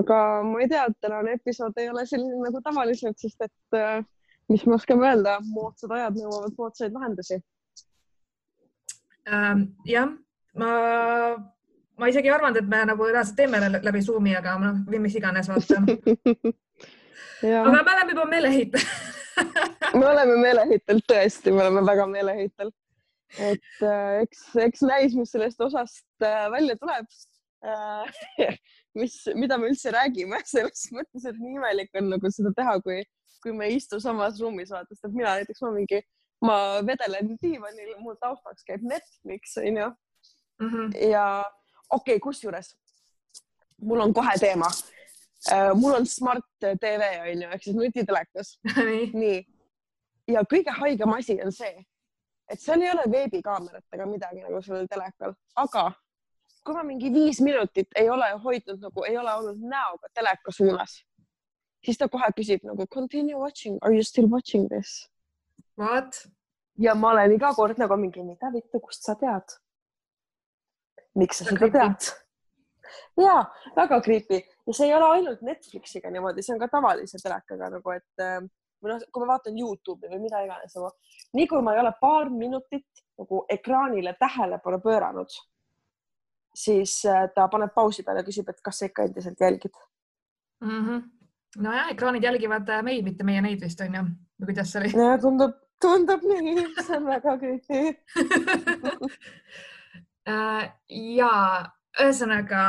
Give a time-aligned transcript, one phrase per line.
[0.00, 4.04] aga ma ei tea, et tänane episood ei ole selline nagu tavaliselt, sest et äh,
[4.52, 7.40] mis me oskame öelda, moodsad ajad nõuavad moodsaid lahendusi
[9.28, 9.66] ähm,.
[9.88, 10.12] jah,
[10.60, 10.70] ma,
[11.98, 15.16] ma isegi ei arvanud, et me nagu reaalselt teeme läbi Zoomi, aga noh, või mis
[15.20, 15.82] iganes, vaata
[17.64, 18.88] aga me oleme juba meeleheitel
[19.98, 22.72] me oleme meeleheitel, tõesti, me oleme väga meeleheitel.
[23.40, 27.08] et äh, eks, eks näis, mis sellest osast äh, välja tuleb
[27.64, 28.04] äh,
[28.98, 33.02] mis, mida me üldse räägime selles mõttes, et nii imelik on nagu seda teha, kui,
[33.42, 36.00] kui me ei istu samas ruumis, vaata, sest et mina näiteks ma mingi,
[36.44, 40.68] ma vedelen diivanil, mul taustaks käib Netflix onju mm.
[40.68, 40.96] -hmm.
[41.10, 41.26] ja
[41.90, 42.74] okei okay,, kusjuures
[43.80, 45.74] mul on kohe teema uh,.
[45.80, 48.58] mul on Smart TV onju ehk siis nutitelekas
[49.22, 49.40] nii.
[50.28, 51.84] ja kõige haigem asi on see,
[52.48, 55.90] et seal ei ole veebikaamerat ega midagi nagu sellel telekal, aga
[56.64, 61.02] kui ma mingi viis minutit ei ole hoidnud nagu, ei ole olnud näoga teleka suunas,
[61.84, 65.04] siis ta kohe küsib nagu continue watching, are you still watching this?
[65.80, 66.24] What?
[66.78, 69.58] ja ma olen iga kord nagu mingi, mida vittu, kust sa tead?
[71.14, 72.10] miks sa seda tead?
[73.20, 73.36] ja
[73.76, 77.94] väga creepy ja see ei ole ainult Netflixiga niimoodi, see on ka tavalise telekaga nagu,
[77.94, 78.40] et äh,
[78.82, 80.90] või noh, kui ma vaatan Youtube'i või mida iganes nagu,
[81.36, 85.36] nii kui ma ei ole paar minutit nagu ekraanile tähelepanu pööranud
[86.54, 89.74] siis äh, ta paneb pausi peale ja küsib, et kas sa ikka endiselt jälgid
[90.62, 90.86] mm.
[90.86, 91.02] -hmm.
[91.66, 94.02] nojah, ekraanid jälgivad äh, meid, mitte meie neid vist onju,
[94.40, 94.92] või kuidas see oli?
[95.20, 97.82] tundub, tundub nii, see on väga creepy
[100.30, 101.32] äh, ja
[102.00, 102.62] ühesõnaga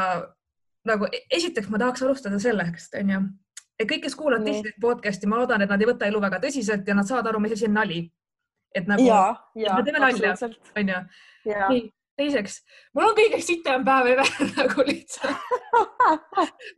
[0.86, 3.20] nagu e-, esiteks ma tahaks alustada sellest onju,
[3.80, 6.88] et kõik, kes kuulavad teist podcast'i, ma loodan, et nad ei võta elu väga tõsiselt
[6.88, 8.00] ja nad saavad aru, mis asi on nali.
[8.76, 9.04] et nagu,
[9.56, 10.34] me teeme nalja,
[10.76, 10.98] onju.
[11.46, 11.84] nii
[12.20, 12.60] teiseks,
[12.96, 15.54] mul on kõige sitem päev ever nagu lihtsalt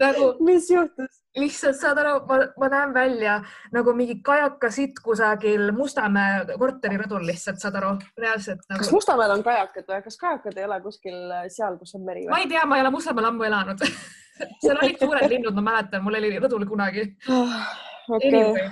[0.01, 0.29] nagu.
[0.47, 1.21] mis juhtus?
[1.37, 2.15] lihtsalt saad aru,
[2.57, 3.35] ma näen välja
[3.73, 8.81] nagu mingi kajaka sitt kusagil Mustamäe korteri rõdul lihtsalt saad aru, reaalselt nagu....
[8.81, 12.25] kas Mustamäel on kajakad või kas kajakad ei ole kuskil äh, seal, kus on meri
[12.25, 12.33] või?
[12.33, 13.85] ma ei tea, ma ei ole Mustamäel ammu elanud
[14.63, 18.31] seal olid suured linnud, ma mäletan, mul oli rõdul kunagi okay..
[18.31, 18.67] Anyway,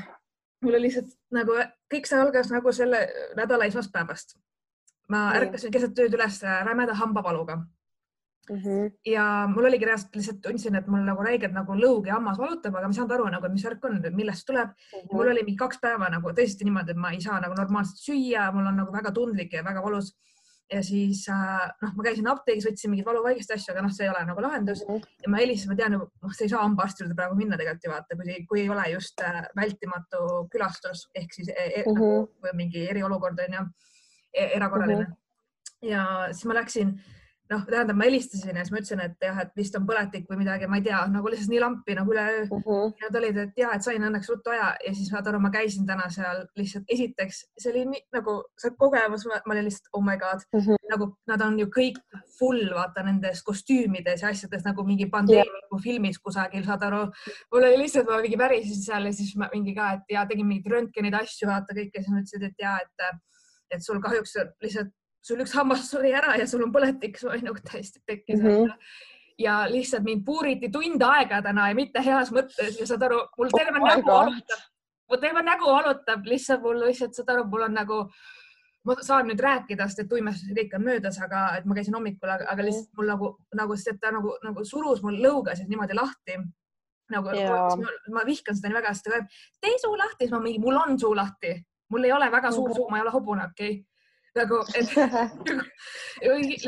[0.65, 1.61] mul oli lihtsalt nagu
[1.93, 3.05] kõik see algas nagu selle
[3.37, 4.39] nädala esmaspäevast
[5.11, 7.59] ma ärkasin keset ööd üles rämeda hambavaluga
[8.49, 8.57] mm.
[8.57, 8.91] -hmm.
[9.05, 12.75] ja mul oligi reaalselt lihtsalt tundsin, et mul nagu räigelt nagu lõug ja hammas valutab,
[12.75, 14.99] aga ma ei saanud aru nagu, mis värk on, millest tuleb mm.
[14.99, 15.13] -hmm.
[15.13, 18.51] mul oli mingi kaks päeva nagu tõesti niimoodi, et ma ei saa nagu normaalselt süüa,
[18.53, 20.15] mul on nagu väga tundlik ja väga valus.
[20.73, 24.09] ja siis äh, noh, ma käisin apteegis, võtsin mingeid valuvaigiste asju, aga noh, see ei
[24.09, 24.95] ole nagu lahendus mm.
[24.95, 25.19] -hmm.
[25.23, 27.91] ja ma helistasin, ma tean, noh, sa ei saa hambaarsti juurde praegu minna tegelikult ju
[27.91, 32.25] vaata, kui, kui ei ole just äh, vältimatu külastus ehk siis e, e, mm -hmm.
[32.41, 34.04] nagu mingi eriolukord on ju E-,
[34.35, 35.11] erakorraline mm.
[35.11, 35.89] -hmm.
[35.89, 36.95] ja siis ma läksin,
[37.51, 40.39] noh, tähendab, ma helistasin ja siis ma ütlesin, et jah, et vist on põletik või
[40.41, 42.63] midagi, ma ei tea, nagu lihtsalt nii lampi nagu üleöö mm.
[42.63, 42.93] -hmm.
[43.01, 45.85] ja nad olid, et ja, et sain õnneks ruttu aja ja siis aru, ma käisin
[45.85, 50.17] täna seal lihtsalt esiteks, see oli nii nagu see kogemus, ma olin lihtsalt oh my
[50.21, 50.89] god mm, -hmm.
[50.93, 52.01] nagu nad on ju kõik
[52.39, 55.83] full vaata nendes kostüümides ja asjades nagu mingi pandeemiku yeah.
[55.83, 57.05] filmis kusagil, saad aru.
[57.51, 60.47] mul oli lihtsalt, ma mingi värisesin seal ja siis ma mingi ka, et ja tegin
[60.47, 63.23] mingeid röntgenid asju, vaata kõike, siis nad ütlesid, et ja, et
[63.75, 64.93] et sul kahjuks lihtsalt,
[65.25, 68.55] sul üks hammas suri ära ja sul on põletik, su nagu täiesti pekkis mm.
[68.55, 69.03] -hmm
[69.39, 73.51] ja lihtsalt mind puuriti tund aega täna ja mitte heas mõttes ja saad aru, mul
[73.51, 74.65] terve oh nägu valutab,
[75.11, 77.99] mul terve nägu valutab, lihtsalt mul lihtsalt saad aru, mul on nagu,
[78.87, 82.31] ma saan nüüd rääkida, sest et tuimestused ikka on möödas, aga et ma käisin hommikul,
[82.35, 86.39] aga lihtsalt mul nagu, nagu, sest et ta nagu, nagu surus mul lõugasid niimoodi lahti.
[87.13, 87.57] Nagu ja.
[87.77, 90.61] ma, ma vihkan seda nii väga, sest ta ütleb, tee suu lahti, siis ma mingi,
[90.63, 91.51] mul on suu lahti
[91.91, 93.83] mul ei ole väga suur suu, ma ei ole hobune, okei okay?
[94.35, 94.89] nagu, et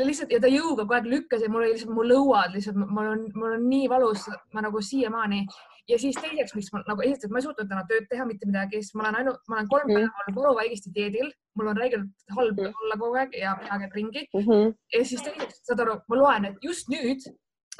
[0.08, 3.10] lihtsalt ja ta jõuga kogu aeg lükkas ja mul oli lihtsalt mu lõuad lihtsalt, mul
[3.14, 4.24] on, mul on nii valus,
[4.56, 5.42] ma nagu siiamaani
[5.88, 8.80] ja siis teiseks, miks ma nagu esiteks ma ei suutnud täna tööd teha mitte midagi,
[8.82, 10.08] sest ma olen ainult, ma olen kolm mm -hmm.
[10.08, 13.94] päeva olnud valuvaigiste dieedil, mul on räigelt halb mm olla kogu aeg ja pea käib
[14.00, 14.40] ringi mm.
[14.40, 14.74] -hmm.
[14.96, 17.28] ja siis teiseks, saad aru, ma loen, et just nüüd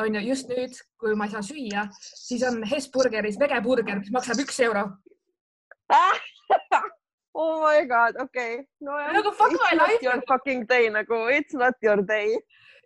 [0.03, 4.45] on ju, just nüüd, kui ma ei saa süüa, siis on Hesburgeris vegeburger, mis maksab
[4.45, 4.85] üks euro
[7.38, 8.67] oh my god, okei okay..
[8.81, 9.12] nojah.
[9.14, 10.02] nagu fuck my life.
[10.02, 12.35] Your fucking day nagu, it's not your day.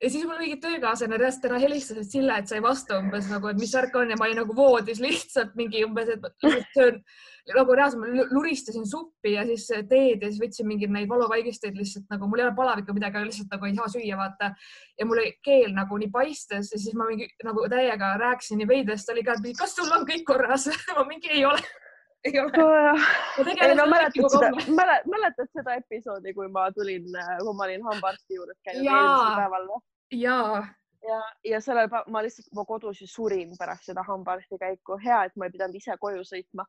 [0.02, 3.28] ja siis mul mingi töökaaslane reaalselt täna helistas, et Sille, et sa ei vasta umbes
[3.31, 6.99] nagu, et mis värk on ja ma olin nagu voodis lihtsalt mingi umbes, et söön
[7.54, 12.10] nagu reaalselt ma luristasin suppi ja siis teed ja siis võtsin mingeid neid valuvaigisteid lihtsalt
[12.10, 14.50] nagu mul ei ole palavikku midagi, aga lihtsalt nagu ei saa süüa, vaata.
[14.99, 18.70] ja mul oli keel nagu nii paistes ja siis ma mingi nagu täiega rääkisin nii
[18.75, 20.66] veidrast, oli ka, et kas sul on kõik korras
[20.99, 21.62] ma mingi ei ole
[22.25, 23.01] ei ole.
[23.61, 24.51] ei no mäletad seda,
[25.11, 27.09] mäletad seda episoodi, kui ma tulin,
[27.41, 29.83] kui ma olin hambaarsti juures käinud eelmisel päeval või?
[30.21, 30.61] jaa,
[31.09, 31.21] ja,
[31.53, 34.99] ja sellel päeval ma lihtsalt, ma kodus ju surin pärast seda hambaarsti käiku.
[35.05, 36.67] hea, et ma ei pidanud ise koju sõitma,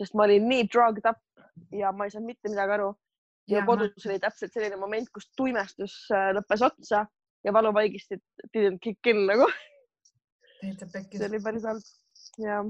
[0.00, 1.22] sest ma olin nii drugged up
[1.74, 2.90] ja ma ei saanud mitte midagi aru.
[3.48, 3.66] ja Jah.
[3.66, 7.06] kodus oli täpselt selline moment, kus tuimestus äh, lõppes otsa
[7.44, 9.46] ja valuvaigistid didn't kick in nagu.
[10.58, 11.26] see.
[11.30, 11.86] oli päris halb.
[12.42, 12.64] ja,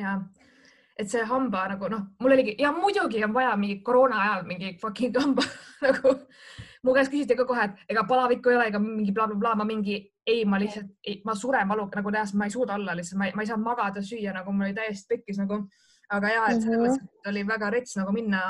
[0.00, 0.18] ja
[0.98, 4.78] et see hamba nagu noh, mul oligi ja muidugi on vaja mingi koroona ajal mingi
[4.80, 5.42] fucking hamba
[5.86, 6.14] nagu
[6.86, 9.64] mu käest küsiti ka kohe, et ega palavikku ei ole ega mingi blablabla bla,, bla,
[9.64, 9.96] ma mingi
[10.26, 10.88] ei, ma lihtsalt,
[11.24, 14.32] ma suren valuga nagu reaalselt, ma ei suuda olla lihtsalt, ma ei, saa magada, süüa
[14.34, 15.60] nagu mul oli täiesti pekkis nagu,
[16.16, 18.42] aga ja, et selles mõttes et oli väga rets nagu minna.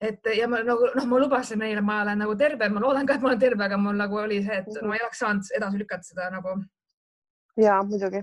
[0.00, 3.14] et ja ma nagu noh, ma lubasin neile, ma olen nagu terve, ma loodan ka,
[3.18, 4.88] et ma olen terve, aga mul nagu oli see, et Mhm.
[4.88, 6.56] ma ei oleks saanud edasi lükata seda nagu,
[7.56, 8.22] ja muidugi.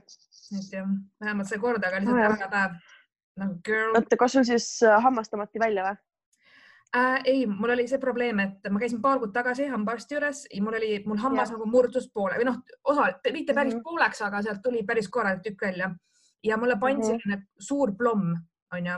[0.58, 0.88] et jah,
[1.22, 2.38] vähemalt see kord, aga lihtsalt Nojah.
[2.38, 2.72] väga päev
[3.38, 3.96] nagu girl.
[3.96, 5.98] oota, kas sul siis äh, hammas tõmmati välja või?
[6.96, 7.22] äh,.
[7.26, 10.80] ei, mul oli see probleem, et ma käisin paar kuud tagasi hambaarsti juures ja mul
[10.80, 11.58] oli, mul hammas Jah.
[11.58, 13.80] nagu murdus poole või noh, osa, mitte päris mm.
[13.80, 13.84] -hmm.
[13.84, 15.92] pooleks, aga sealt tuli päris korralik tükk välja
[16.44, 17.08] ja mulle pandi Mhm.
[17.08, 18.36] selline suur plomm,
[18.74, 18.98] onju,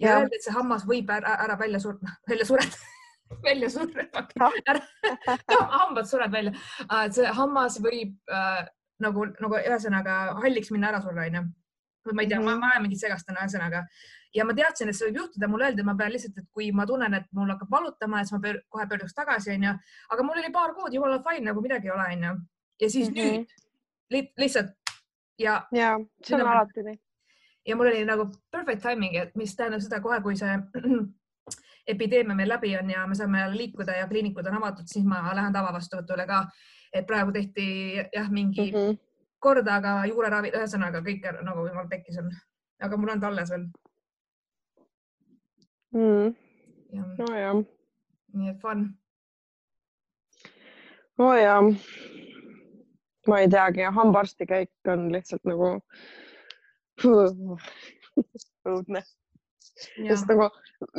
[0.00, 2.76] ja öeldi, et see hammas võib ära, ära välja surra, välja sureda
[3.44, 3.68] välja
[4.40, 4.52] Ah.
[4.70, 4.80] ära,
[5.80, 6.52] hambad surevad välja,
[7.04, 8.66] et see hammas võib äh,
[9.04, 11.44] nagu, nagu ühesõnaga halliks minna ära surra, onju.
[12.14, 12.60] Ma ei tea mm, -hmm.
[12.60, 13.84] ma, ma olen mingit segast täna ühesõnaga
[14.34, 16.86] ja ma teadsin, et see võib juhtuda, mulle öeldi, ma pean lihtsalt, et kui ma
[16.86, 19.74] tunnen, et mul hakkab valutama, et siis ma pöör, kohe pöörduks tagasi, onju.
[20.14, 22.34] aga mul oli paar kuud jumala fine, nagu midagi ei ole, onju.
[22.80, 23.16] ja siis mm.
[23.16, 23.38] -hmm.
[23.38, 23.46] nüüd
[24.10, 24.74] li lihtsalt
[25.38, 26.98] ja, ja see on alati nii.
[27.66, 30.58] ja mul oli nagu perfect timing, et mis tähendab seda kohe, kui see
[31.92, 35.22] epideemia meil läbi on ja me saame jälle liikuda ja kliinikud on avatud, siis ma
[35.34, 36.46] lähen tavavastuvõtule ka.
[36.92, 37.64] et praegu tehti
[38.12, 38.78] jah, mingi mm.
[38.78, 38.98] -hmm.
[39.38, 42.32] korda, aga juureravi, ühesõnaga kõik nagu jumal pekkis on,
[42.82, 43.68] aga mul on ta alles veel
[45.92, 46.34] Mm.
[46.92, 47.62] ja nojah,
[48.36, 48.82] nii et fun.
[51.18, 51.62] nojah.
[53.28, 55.70] ma ei teagi, hambaarsti käik on lihtsalt nagu
[58.68, 59.02] õudne.
[60.10, 60.50] sest nagu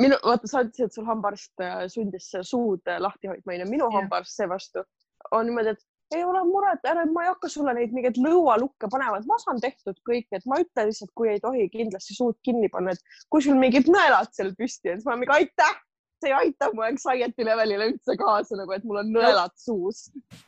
[0.01, 3.69] minu, vaata, sa ütlesid, et sul hambaarst äh, sundis suud äh, lahti hoidma, onju.
[3.69, 4.85] minu hambaarst seevastu
[5.31, 5.85] on niimoodi, et
[6.15, 9.61] ei ole muret, ära, ma ei hakka sulle neid mingeid lõualukke panema, et ma saan
[9.61, 13.45] tehtud kõik, et ma ütlen lihtsalt, kui ei tohi kindlasti suud kinni panna, et kui
[13.45, 15.77] sul mingid nõelad seal püsti on, siis ma mingi aitäh,
[16.19, 20.07] see ei aita mu anxiety levelile üldse kaasa nagu, et mul on nõelad suus.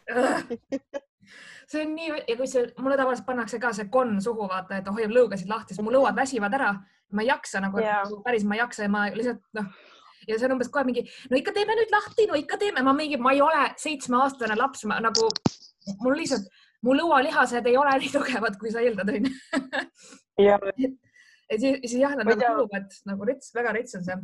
[1.72, 4.90] see on nii ja kui see, mulle tavaliselt pannakse ka see konn suhu, vaata, et
[4.92, 6.74] hoiab lõugasid lahti, siis mu lõuad väsivad ära.
[7.12, 9.66] ma ei jaksa nagu yeah., päris ma ei jaksa ja ma lihtsalt noh,
[10.28, 12.94] ja see on umbes kohe mingi, no ikka teeme nüüd lahti, no ikka teeme, ma
[12.98, 15.30] mingi, ma ei ole seitsmeaastane laps, ma nagu
[16.02, 16.50] mul lihtsalt,
[16.86, 19.34] mu lõualihased ei ole nii tugevad, kui sa eeldad, onju.
[20.48, 20.60] ja
[21.52, 24.22] et siis, siis jah, nad nagu kuluvad nagu rets, väga rets on see.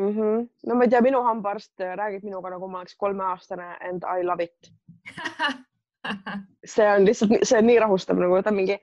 [0.00, 0.14] mm.
[0.16, 0.48] -hmm.
[0.68, 4.44] no ma ei tea, minu hambaarst räägib minuga nagu ma oleks kolmeaastane and I love
[4.44, 4.72] it.
[6.74, 8.78] see on lihtsalt, see on nii rahustav nagu ta mingi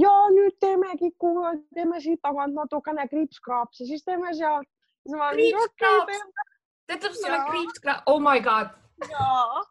[0.00, 1.12] ja nüüd teemegi,
[1.74, 4.68] teeme siit tagant natukene kriipskraapsi, siis teeme sealt.
[5.06, 6.52] Siis ma olen mingi okei Kriipskraaps!
[6.86, 7.46] ta ütleb sulle Jaa.
[7.50, 8.74] kriipskra-, oh my god,
[9.10, 9.62] jaa.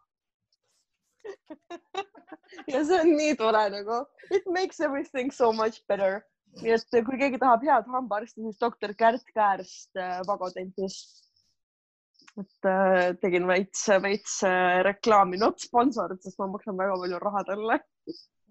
[2.72, 4.00] ja see on nii tore nagu,
[4.30, 6.20] it makes everything so much better.
[6.62, 11.00] nii et kui keegi tahab head hambaarsti, siis doktor Kärt Käärst äh, Vagodentis.
[12.40, 17.44] et äh, tegin veits, veits äh, reklaami, not sponsored, sest ma maksan väga palju raha
[17.50, 17.80] talle.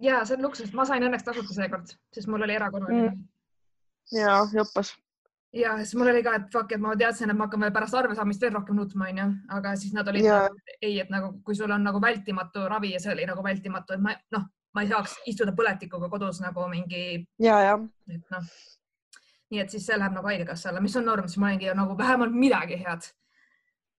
[0.09, 3.25] ja see on luksus, ma sain õnneks tasuta seekord, sest mul oli erakorraline Mm.
[4.13, 4.93] ja joppas.
[5.55, 7.95] Ja siis mul oli ka, et fuck, et ma teadsin, et ma hakkan veel pärast
[7.95, 10.43] arve saamist veel rohkem nutma, onju, aga siis nad olid Jaa.
[10.43, 13.95] nagu, ei, et nagu kui sul on nagu vältimatu ravi ja see oli nagu vältimatu,
[13.95, 17.03] et ma noh, ma ei saaks istuda põletikuga kodus nagu mingi,
[17.41, 17.75] ja, ja
[18.11, 18.49] et noh.
[19.53, 21.97] nii et siis see läheb nagu haigekassa alla, mis on norm, siis ma olingi nagu
[21.97, 23.11] vähemalt midagi head.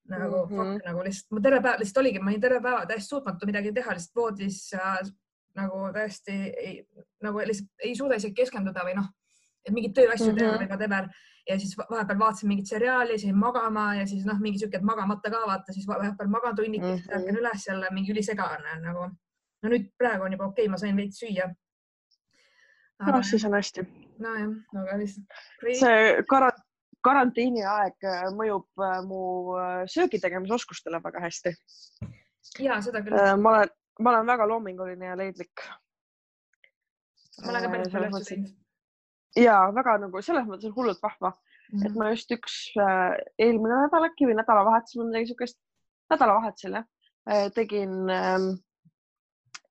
[0.07, 0.51] nagu mm.
[0.51, 0.57] -hmm.
[0.57, 3.73] fuck nagu lihtsalt, ma terve päev lihtsalt oligi, ma olin terve päeva täiesti suutmatu midagi
[3.73, 4.99] teha, lihtsalt voodis ja
[5.57, 6.87] nagu täiesti ei,
[7.23, 9.09] nagu lihtsalt ei suuda isegi keskenduda või noh,
[9.67, 10.39] et mingeid tööasju mm -hmm.
[10.39, 10.63] teha Mhm.
[10.63, 11.09] või whatever
[11.51, 14.77] ja siis va- vahepeal vaatasin mingit seriaali, siis jäin magama ja siis noh, mingi siuke,
[14.77, 16.99] et magamata ka vaata, siis va- vahepeal magan tunnikese mm.
[16.99, 17.19] -hmm.
[17.19, 19.11] ärkan üles jälle mingi ülisegane on nagu.
[19.63, 21.55] no nüüd praegu on juba okei okay,, ma sain veits süüa.
[23.07, 23.87] noh, siis on hästi.
[24.19, 24.51] nojah,
[24.83, 25.27] aga lihtsalt.
[25.79, 26.67] see kara-,
[27.07, 29.23] karantiini aeg äh, mõjub äh, mu
[29.61, 31.55] äh, söögi tegemise oskustele väga hästi.
[32.59, 35.67] ja seda küll, ma olen, ma olen väga loominguline ja leidlik.
[37.45, 38.55] ma olen ka päris palju asju teinud.
[39.37, 41.35] Ja väga nagu selles mõttes hullult vahva,
[41.73, 41.99] et Mhm.
[41.99, 45.59] ma just üks äh, eelmine nädal äkki või nädalavahetusel või midagi siukest,
[46.11, 46.87] nädalavahetusel jah,
[47.55, 48.53] tegin ähm,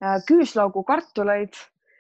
[0.04, 1.56] äh, küüslaugu kartuleid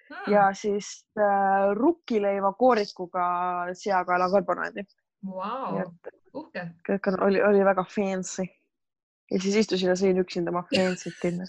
[0.10, 0.34] Mm.
[0.34, 3.26] ja siis äh, rukkileiva koorikuga
[3.74, 4.86] seakaela karbonaadi.
[5.82, 6.66] Et uhke.
[6.86, 8.46] kõik on, oli, oli väga fancy.
[9.32, 11.48] ja siis istusin ja sõin üksinda oma fancy't enne.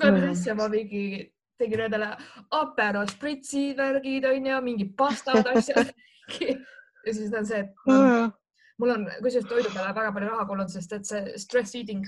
[0.00, 0.30] tuleb mm.
[0.32, 1.04] asja, ma mingi
[1.62, 2.10] tegin endale
[2.58, 5.94] apero spritsi värgid onju, mingi pastad, asjad
[7.06, 8.30] ja siis on see, et mm.
[8.82, 12.04] mul on kusjuures toidu peale väga palju raha kulunud, sest et see stress eating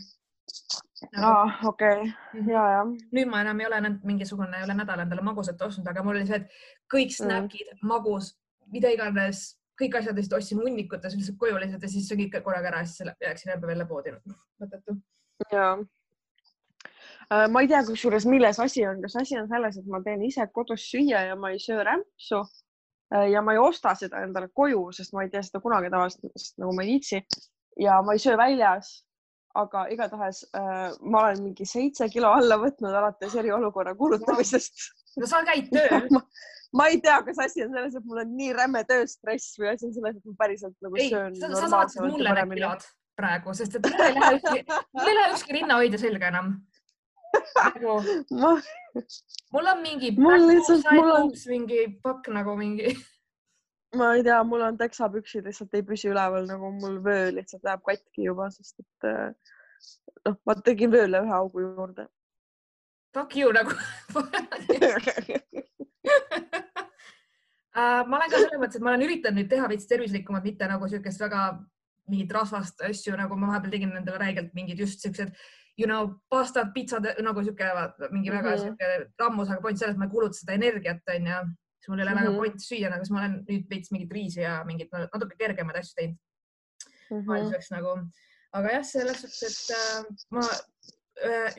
[1.12, 1.24] nagu....
[1.30, 2.50] aa, okei mhm.
[2.50, 2.84] ja, ja.
[3.16, 6.42] nüüd ma enam ei ole mingisugune üle nädala endale magusat ostnud, aga mul oli see,
[6.42, 8.34] et kõik snäkid mm., magus,
[8.72, 9.46] mida iganes,
[9.80, 13.08] kõik asjad lihtsalt ostsin hunnikutes lihtsalt koju lihtsalt ja siis söögi ikka korraga ära siis
[13.08, 14.14] läksin jälle veel poodi.
[14.62, 14.98] mõttetu.
[15.50, 15.86] ja äh,
[17.30, 20.46] ma ei tea, kusjuures milles asi on, kas asi on selles, et ma teen ise
[20.52, 22.42] kodus süüa ja ma ei söö rämpsu
[23.14, 26.30] äh, ja ma ei osta seda endale koju, sest ma ei tee seda kunagi tavaliselt,
[26.36, 27.24] sest nagu ma ei viitsi.
[27.80, 28.92] Ja ma ei söö väljas
[29.58, 34.88] aga igatahes äh, ma olen mingi seitse kilo alla võtnud alates eriolukorra kuulutamisest.
[35.20, 36.10] no sa käid tööl.
[36.14, 36.22] Ma,
[36.74, 39.86] ma ei tea, kas asi on selles, et mul on nii räme tööstress või asi
[39.86, 41.36] on selles, et ma päriselt nagu ei, söön.
[41.38, 45.18] sa, sa saatsid mulle need kilod praegu, sest et mul ei lähe ükski, mul ei
[45.20, 46.50] lähe ükski rinnahoidja selga enam
[47.64, 47.96] nagu
[48.30, 48.52] ma...
[49.54, 52.94] mul on mingi, mul lihtsalt, mul on mingi pakk nagu mingi
[53.98, 57.82] ma ei tea, mul on teksapüksid lihtsalt ei püsi üleval, nagu mul vöö lihtsalt läheb
[57.86, 59.54] katki juba, sest et äh,
[60.28, 62.08] noh, ma tegin vööle ühe augu juurde.
[63.14, 63.74] Fuck you nagu
[67.74, 70.66] Uh, ma olen ka selles mõttes, et ma olen üritanud nüüd teha veits tervislikumat, mitte
[70.70, 71.40] nagu niisugust väga
[72.10, 75.32] mingit rasvast asju, nagu ma vahepeal tegin endale räigelt mingid just siuksed,
[75.78, 77.66] you know, pastad, pitsad nagu sihuke
[78.10, 78.62] mingi väga mm -hmm.
[78.62, 81.38] sihuke rammus, aga point selles, et ma ei kuluta seda energiat, onju
[81.84, 82.28] siis mul ei ole mm -hmm.
[82.28, 85.80] väga point süüa, aga siis ma olen nüüd veits mingit riisi ja mingit natuke kergemaid
[85.80, 86.16] asju teinud
[87.10, 87.26] mm -hmm.
[87.26, 87.96] vahelduseks nagu.
[88.52, 90.46] aga jah, selles suhtes, et äh, ma
[91.26, 91.58] äh,,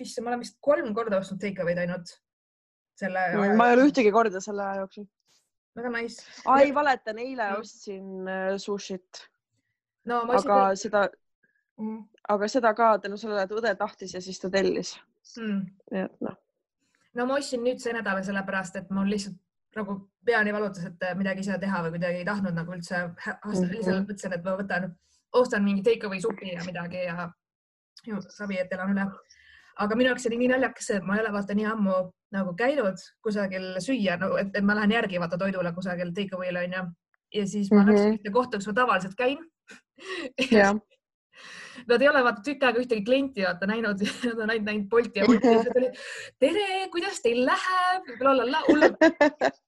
[0.00, 2.14] issand, ma olen vist kolm korda ostnud take away'd ainult
[3.00, 3.56] selle mm,.
[3.56, 5.06] ma ei ole ühtegi korda selle aja jooksul.
[5.76, 6.22] väga nice.
[6.44, 7.60] ai, valetan, eile mm.
[7.60, 9.24] ostsin äh, sushit.
[10.04, 10.82] no ma aga isegi...
[10.88, 11.08] seda
[11.80, 14.96] mm., aga seda ka tänu sellele, et õde tahtis ja siis ta tellis
[15.36, 15.60] mm..
[15.92, 16.40] nii et noh
[17.14, 19.38] no ma ostsin nüüd see nädal sellepärast, et mul lihtsalt
[19.78, 23.14] nagu pea nii valutas, et midagi ise teha või kuidagi ei tahtnud nagu üldse mm.
[23.44, 24.04] -hmm.
[24.08, 24.90] mõtlesin, et ma võtan,
[25.40, 27.30] ostan mingi take away supi ja midagi ja
[28.06, 29.06] ju savi, et elan üle.
[29.76, 31.96] aga minu jaoks oli nii naljakas, et ma ei ole vaata nii ammu
[32.34, 36.64] nagu käinud kusagil süüa no,, et, et ma lähen järgi vaata toidule kusagil take away'le
[36.64, 36.84] onju.
[37.34, 37.92] ja siis ma mm -hmm.
[37.92, 39.38] läksin ühte kohta, kus ma tavaliselt käin
[40.50, 40.74] ja
[41.88, 45.20] Nad ei ole vaata tükk aega ühtegi klienti vaata näinud, nad on ainult näinud Bolti
[45.20, 45.90] ja Bolti ja
[46.40, 48.08] tere, kuidas teil läheb,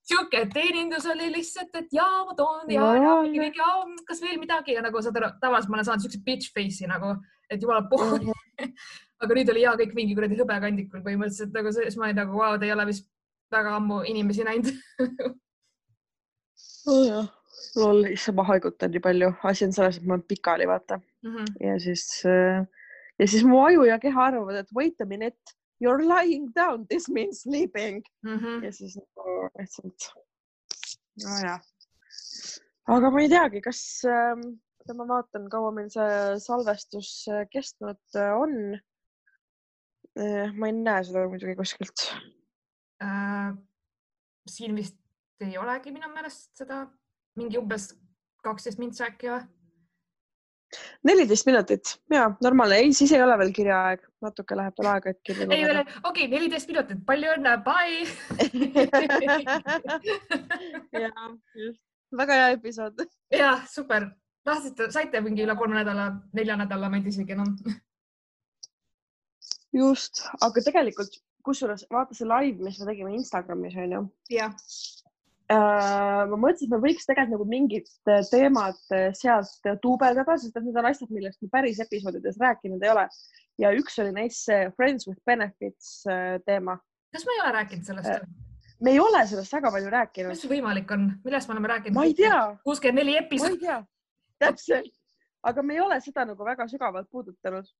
[0.06, 3.72] sihuke teenindus oli lihtsalt, et ja ma toon ja, ja mingi, ja
[4.08, 4.76] kas veel midagi?
[4.76, 7.16] Ja nagu saad aru, tavaliselt ma olen saanud siukse bitch face'i nagu,
[7.50, 8.32] et jumala pohhu
[9.22, 12.36] aga nüüd oli ja kõik mingi kuradi hõbekandikul põhimõtteliselt nagu see, siis ma olin nagu,
[12.36, 13.08] vau, te ei ole vist
[13.52, 14.72] väga ammu inimesi näinud.
[16.86, 17.32] Nojah.
[17.76, 20.96] Lol, issand, ma haigutan nii palju, asi on selles, et ma olen pikali, vaata
[21.26, 21.36] mm.
[21.36, 21.68] -hmm.
[21.68, 22.66] ja siis, äh,
[23.18, 26.86] ja siis mu aju ja keha arvavad, et wait a minute, you are lying down,
[26.86, 28.38] this means sleeping mm.
[28.38, 28.64] -hmm.
[28.64, 30.10] ja siis nagu lihtsalt,
[31.24, 31.60] nojah.
[32.86, 38.32] aga ma ei teagi, kas äh,, ma vaatan, kaua meil see salvestus äh, kestnud äh,
[38.42, 38.74] on
[40.18, 40.52] äh,.
[40.54, 42.10] ma ei näe seda muidugi kuskilt
[43.02, 43.50] äh,.
[44.48, 44.96] siin vist
[45.40, 46.86] ei olegi minu meelest seda
[47.36, 47.90] mingi umbes
[48.46, 49.42] kaksteist mintsa äkki või?
[51.06, 51.92] Neliteist minutit.
[52.10, 55.64] Ja normaalne, ei, siis ei ole veel kirjaaeg, natuke läheb veel aega, et kirja ei
[55.68, 57.98] veel, okei okay,, neliteist minutit, palju õnne, bye!
[60.96, 61.10] Ja
[61.54, 61.82] just,
[62.16, 63.02] väga hea episood.
[63.34, 64.08] ja super,
[64.46, 67.52] tahtsite, saite mingi üle kolme nädala, nelja nädala, ma ei tea isegi enam.
[69.76, 74.06] just, aga tegelikult kusjuures vaata see live, mis me tegime Instagramis onju.
[74.32, 74.54] jah
[75.52, 80.66] ma mõtlesin, et me võiks tegelikult nagu mingid äh, teemad äh, sealt duubeldada, sest et
[80.66, 83.06] need on asjad, millest me päris episoodides rääkinud ei ole.
[83.62, 86.02] ja üks oli neist see Friends with Benefits
[86.44, 86.76] teema.
[87.14, 88.26] kas me ei ole rääkinud sellest?
[88.80, 90.32] me ei ole sellest väga palju rääkinud.
[90.32, 91.98] kuidas see võimalik on, millest me oleme rääkinud?
[91.98, 92.40] ma ei tea.
[92.66, 93.78] kuuskümmend neli episoodi.
[94.42, 94.92] täpselt,
[95.46, 97.70] aga me ei ole seda nagu väga sügavalt puudutanud.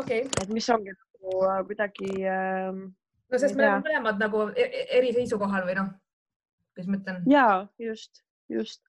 [0.00, 0.42] okei okay..
[0.42, 2.72] et mis ongi nagu kuidagi äh,.
[2.72, 5.92] no sest me oleme mõlemad nagu e-, e-, eri seisukohal või noh
[6.72, 7.22] kuidas ma ütlen?
[7.30, 7.46] ja
[7.78, 8.82] just, just.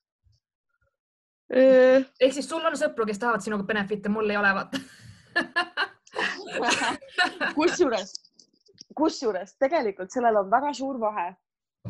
[1.52, 4.80] ehk siis sul on sõpru, kes tahavad sinuga benefit'e, mul ei ole, vaata
[7.58, 8.12] kusjuures,
[8.96, 11.30] kusjuures tegelikult sellel on väga suur vahe,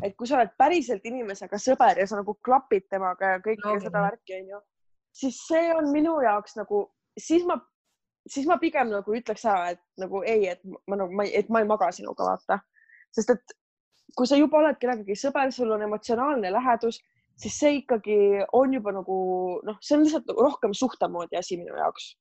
[0.03, 3.77] et kui sa oled päriselt inimesega sõber ja sa nagu klapid temaga ja kõike no,
[3.83, 4.61] seda värki, onju,
[5.15, 6.85] siis see on minu jaoks nagu,
[7.17, 7.59] siis ma,
[8.27, 11.69] siis ma pigem nagu ütleks ära, et nagu ei, et ma nagu, et ma ei
[11.69, 12.59] maga sinuga, vaata,
[13.15, 13.55] sest et
[14.13, 16.99] kui sa juba oled kellegagi sõber, sul on emotsionaalne lähedus,
[17.39, 18.17] siis see ikkagi
[18.55, 19.17] on juba nagu
[19.67, 22.13] noh, see on lihtsalt rohkem suhtemoodi asi minu jaoks.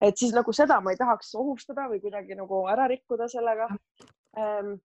[0.00, 3.66] et siis nagu seda ma ei tahaks ohustada või kuidagi nagu ära rikkuda sellega
[4.38, 4.76] ähm,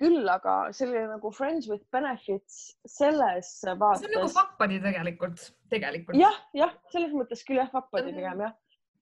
[0.00, 4.00] küll aga selline nagu friends with benefits selles vaates.
[4.02, 6.16] see on nagu fuckbuddy tegelikult, tegelikult.
[6.18, 8.56] jah, jah, selles mõttes küll jah, fuckbuddy pigem jah.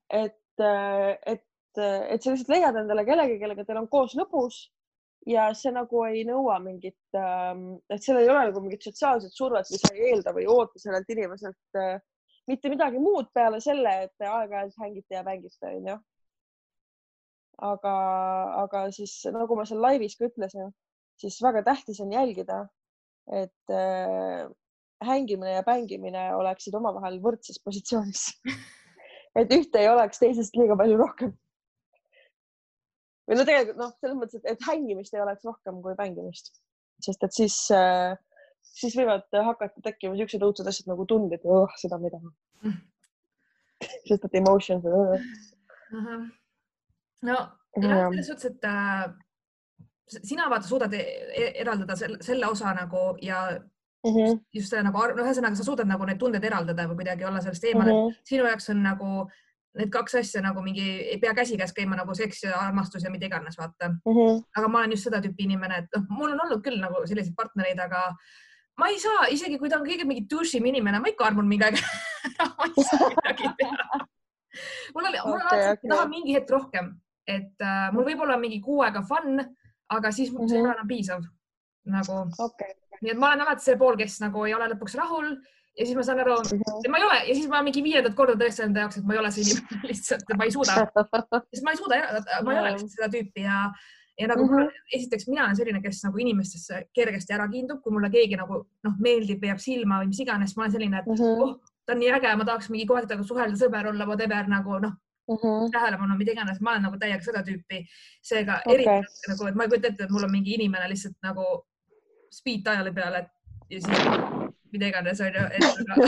[0.09, 1.47] et, et,
[1.79, 4.67] et sa lihtsalt leiad endale kellegi, kellega teil on koos lõbus
[5.27, 9.67] ja see nagu ei nõua mingit, ähm, et sellel ei ole nagu mingit sotsiaalset survet
[9.71, 11.97] või sa ei eelda või oota sellelt inimeselt äh,
[12.47, 15.97] mitte midagi muud peale selle, et te aeg-ajalt hängite ja mängite, onju.
[17.69, 17.95] aga,
[18.63, 20.71] aga siis nagu ma seal laivis ka ütlesin
[21.19, 22.63] siis väga tähtis on jälgida,
[23.27, 24.47] et äh,
[25.05, 28.29] hängimine ja mängimine oleksid omavahel võrdses positsioonis
[29.39, 31.35] et ühte ei oleks teisest liiga palju rohkem.
[33.29, 36.51] Või no tegelikult noh, selles mõttes, et hängimist ei oleks rohkem kui mängimist,
[37.05, 38.17] sest et siis äh,,
[38.73, 42.33] siis võivad hakata tekkima niisugused õudsed asjad nagu tunded, oh, seda ma ei taha
[44.07, 44.85] sest et emotions.
[44.85, 46.27] Uh..
[47.23, 47.39] no
[47.73, 49.09] selles suhtes, et äh,
[50.23, 51.05] sina vaata suudad e-,
[51.37, 54.39] e-, eraldada selle, selle osa nagu ja mm -hmm.
[54.53, 57.63] just see nagu, no ühesõnaga sa suudad nagu need tunded eraldada või kuidagi olla sellest
[57.63, 58.25] eemal mm, -hmm.
[58.31, 59.29] sinu jaoks on nagu
[59.77, 63.27] need kaks asja nagu mingi, ei pea käsikäes käima nagu seks ja armastus ja mida
[63.29, 63.99] iganes, vaata mm.
[64.05, 64.43] -hmm.
[64.57, 67.35] aga ma olen just seda tüüpi inimene, et noh, mul on olnud küll nagu selliseid
[67.37, 68.07] partnereid, aga
[68.79, 71.67] ma ei saa, isegi kui ta on kõige mingi dušim inimene, ma ikka armun mingi
[71.67, 71.77] aeg
[72.57, 74.01] ma ei saa midagi teha.
[74.95, 76.93] mul oli mul on alati okay., tahan mingi hetk rohkem,
[77.27, 79.43] et uh, mul võib olla mingi kuu aega fun
[79.89, 80.47] aga siis mm -hmm.
[80.47, 80.69] see ei mhm.
[80.69, 81.21] ole enam piisav
[81.85, 82.73] nagu okay..
[83.01, 85.35] nii et ma olen alati see pool, kes nagu ei ole lõpuks rahul
[85.77, 86.89] ja siis ma saan aru mm, -hmm.
[86.91, 89.21] ma ei ole ja siis ma mingi viiendat korda tõestan enda jaoks, et ma ei
[89.21, 90.75] ole see inimene lihtsalt, et ma ei suuda,
[91.53, 92.01] sest ma ei suuda,
[92.43, 93.63] ma ei ole lihtsalt seda tüüpi ja
[94.19, 94.71] ja nagu mm -hmm.
[94.93, 98.95] esiteks mina olen selline, kes nagu inimestesse kergesti ära kiindub, kui mulle keegi nagu noh,
[98.99, 101.43] meeldib või jääb silma või mis iganes, ma olen selline, et mm -hmm.
[101.43, 101.53] oh,
[101.85, 104.79] ta on nii äge, ma tahaks mingi kogu aeg temaga suhelda, sõber olla, whatever nagu
[104.79, 104.93] noh,
[105.29, 105.71] mm -hmm.
[105.71, 107.85] tähelepanu, mida iganes, ma olen nagu täiega seda tüüpi.
[108.21, 108.75] seega okay.
[108.75, 111.45] eriti nagu, et ma ei kujuta ette, et mul on mingi inimene lihtsalt nagu
[112.31, 113.31] speed dial'i peal, et
[113.69, 114.38] ja siis
[114.73, 115.43] mida iganes onju,
[115.89, 116.03] nagu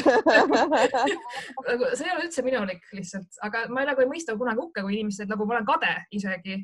[1.96, 5.28] see ei ole üldse minulik lihtsalt, aga ma nagu ei mõista kunagi hukka, kui inimesed
[5.32, 6.56] nagu ma olen kade isegi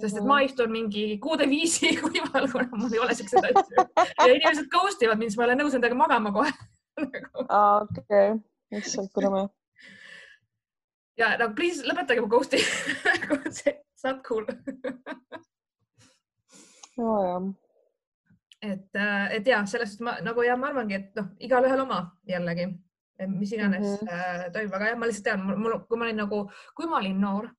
[0.00, 0.46] sest et ma mhm.
[0.48, 3.76] istun mingi kuude viisi kuival, kuna mul ei ole siukseid asju.
[4.16, 6.52] Ja inimesed ghost ivad mind, siis ma olen nõus nendega magama kohe
[8.00, 8.28] okei,
[8.80, 9.42] issand, kui rõve
[11.20, 12.60] ja nagu please lõpetage mu ghost'i.
[14.00, 14.44] It's not cool
[16.96, 17.42] no, jah.
[18.62, 22.00] Et, äh, et ja selles suhtes ma nagu ja ma arvangi, et noh, igalühel oma
[22.28, 22.66] jällegi,
[23.28, 24.12] mis iganes mm -hmm.
[24.12, 27.20] äh, toimub, aga jah, ma lihtsalt tean, mul, kui ma olin nagu, kui ma olin
[27.20, 27.50] noor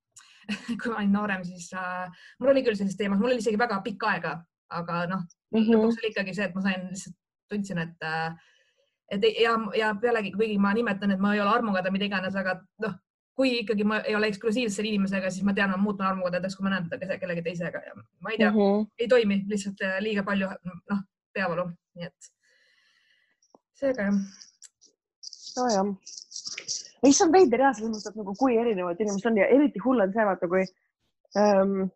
[0.81, 2.09] kui ma olin noorem, siis äh,
[2.39, 4.37] mul oli küll sellist teemat, mul oli isegi väga pikka aega,
[4.69, 7.17] aga noh mm -hmm., lõpuks oli ikkagi see, et ma sain lihtsalt
[7.49, 8.33] tundsin, et äh,
[9.11, 12.61] et ja, ja pealegi, kuigi ma nimetan, et ma ei ole armukade, mida iganes, aga
[12.85, 12.93] noh,
[13.35, 16.67] kui ikkagi ma ei ole eksklusiivselt selle inimesega, siis ma tean, ma muutun armukadedeks, kui
[16.67, 18.89] ma näen teda kellegi teisega ja ma ei tea mm, -hmm.
[18.99, 20.49] ei toimi lihtsalt äh, liiga palju,
[20.91, 22.31] noh, peavalu, nii et
[23.79, 24.19] seega jah.
[25.57, 25.95] nojah,
[27.03, 29.81] ei, see on veider ja selles mõttes, et nagu kui erinevad inimesed on ja eriti
[29.85, 30.65] hull on see, vaata, kui
[31.39, 31.89] ähm,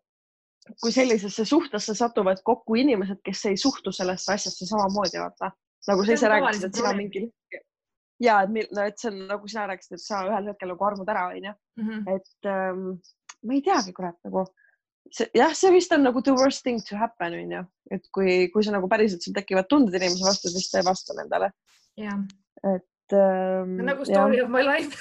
[0.80, 5.52] kui sellisesse suhtesse satuvad kokku inimesed, kes ei suhtu sellesse asjasse samamoodi, vaata
[5.86, 7.28] nagu sa ise rääkisid, et sina mingil
[8.22, 11.08] ja et, no, et see on nagu sina rääkisid, et sa ühel hetkel nagu armud
[11.12, 11.52] ära, onju.
[11.80, 11.96] Mhm.
[12.14, 12.80] et ähm,
[13.44, 14.40] ma ei teagi, kurat nagu
[15.12, 17.62] see, jah, see vist on nagu the worst thing to happen onju,
[17.94, 21.10] et kui, kui sa nagu päriselt sul tekivad tunded inimese vastu, siis sa ei vasta
[21.18, 21.48] nendele.
[22.74, 23.70] et ähm,.
[23.86, 24.44] nagu story ja.
[24.44, 24.92] of my life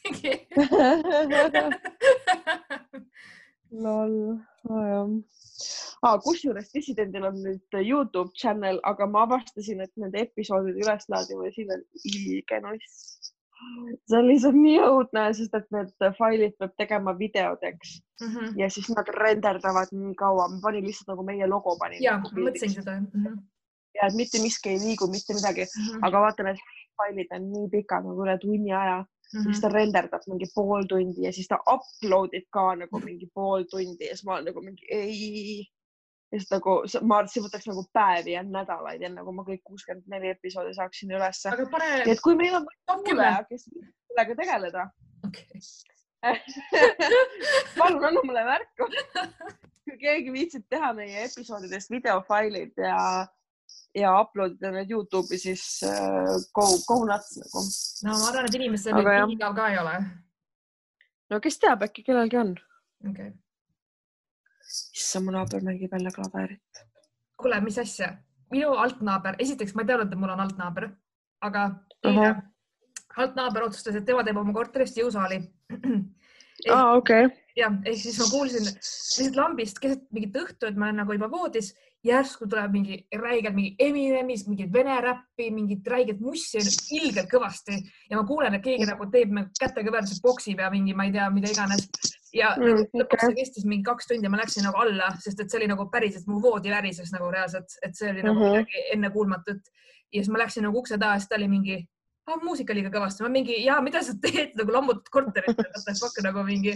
[3.84, 4.14] lol,
[4.64, 5.08] nojah
[6.02, 6.16] ah,.
[6.24, 11.84] kusjuures Dissidendil on nüüd Youtube channel, aga ma avastasin, et nende episoodide üleslaadimine siin on
[12.12, 13.06] ilge nuss.
[14.08, 18.58] see on lihtsalt nii õudne, sest et need failid peab tegema videodeks mm -hmm.
[18.62, 20.48] ja siis nad renderdavad nii kaua.
[20.48, 22.02] ma panin lihtsalt nagu meie logo panin.
[22.02, 23.06] ja, ma mõtlesin seda mm.
[23.12, 23.40] -hmm.
[24.00, 26.06] ja et mitte miski ei liigu, mitte midagi mm, -hmm.
[26.08, 26.60] aga vaata, need
[26.96, 29.44] failid on nii pikad nagu üle tunni aja Mm -hmm.
[29.44, 33.62] siis ta renderdab mingi pool tundi ja siis ta upload ib ka nagu mingi pool
[33.70, 35.66] tundi ja siis ma olen nagu mingi ei.
[36.32, 39.46] ja siis nagu ma arvan, et see võtaks nagu päevi ja nädalaid, enne kui ma
[39.46, 41.50] kõik kuuskümmend neli episoodi saaksin ülesse.
[41.70, 41.88] Pane...
[42.04, 42.66] nii et kui meil on
[43.06, 43.64] kuulaja, kes
[44.10, 44.90] sellega tegeleda
[45.26, 45.60] okay.
[47.78, 48.88] palun anna mulle märku
[49.90, 52.96] kui keegi viitsib teha meie episoodidest videofailid ja
[53.96, 55.64] ja upload ida need Youtube'i, siis
[56.54, 57.62] go, go nuts nagu.
[58.06, 59.94] no ma arvan, et inimestel nüüd igav ka ei ole.
[61.30, 62.54] no kes teab, äkki kellelgi on.
[63.10, 63.34] okei okay..
[64.94, 66.84] issand, mu naaber mängib jälle klaverit.
[67.40, 68.12] kuule, mis asja,
[68.54, 70.90] minu altnaaber, esiteks ma ei teadnud, et mul on altnaaber,
[71.46, 71.66] aga
[72.04, 72.42] eile uh -huh.
[73.24, 75.42] alt naaber otsustas, et tema teeb oma korterist jõusaali.
[76.76, 77.28] aa, okei.
[77.56, 81.30] jah, ehk siis ma kuulsin lihtsalt lambist keset mingit õhtu, et ma olen nagu juba
[81.30, 81.74] voodis,
[82.06, 86.58] järsku tuleb mingi räigelt mingi Eminemis mingit vene räppi, mingit räiget mussi
[86.96, 87.76] ilgelt kõvasti
[88.10, 91.12] ja ma kuulen, et keegi nagu teeb nagu kätega väärtuse poksib ja mingi, ma ei
[91.12, 91.88] tea, mida iganes.
[92.32, 93.28] ja Mm, mm, lõpuks okei.
[93.34, 95.88] see kestis mingi kaks tundi ja ma läksin nagu alla, sest et see oli nagu
[95.90, 98.52] päriselt mu voodi värises nagu reaalselt, et see oli nagu Mhm.
[98.52, 99.60] midagi ennekuulmatut.
[100.12, 101.86] ja siis ma läksin nagu ukse taha, siis ta oli mingi
[102.28, 105.94] ah,, muusika liiga kõvasti, ma mingi ja mida sa teed nagu lammutad korterit, what the
[106.00, 106.70] fuck nagu mingi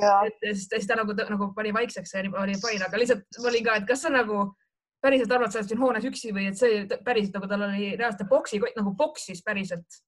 [0.00, 0.22] ja,
[0.54, 3.86] siis, ta nagu, nagu pani vaikseks ja oli fine, aga lihtsalt ma olin ka, et
[3.88, 4.54] kas sa nagu
[5.02, 8.28] päriselt arvad, sa oled siin hoones üksi või et see päriselt nagu tal oli reaalselt
[8.30, 10.00] boksi, nagu boksis päriselt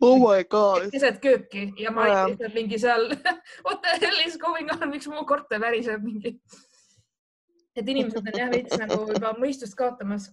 [0.00, 0.88] oh my god.
[0.92, 3.08] keset kööki ja ma olin lihtsalt mingi seal
[3.66, 6.36] what the hell is going on, miks mu korter väriseb mingi.
[7.76, 10.30] et inimesed on jah veits nagu juba mõistust kaotamas.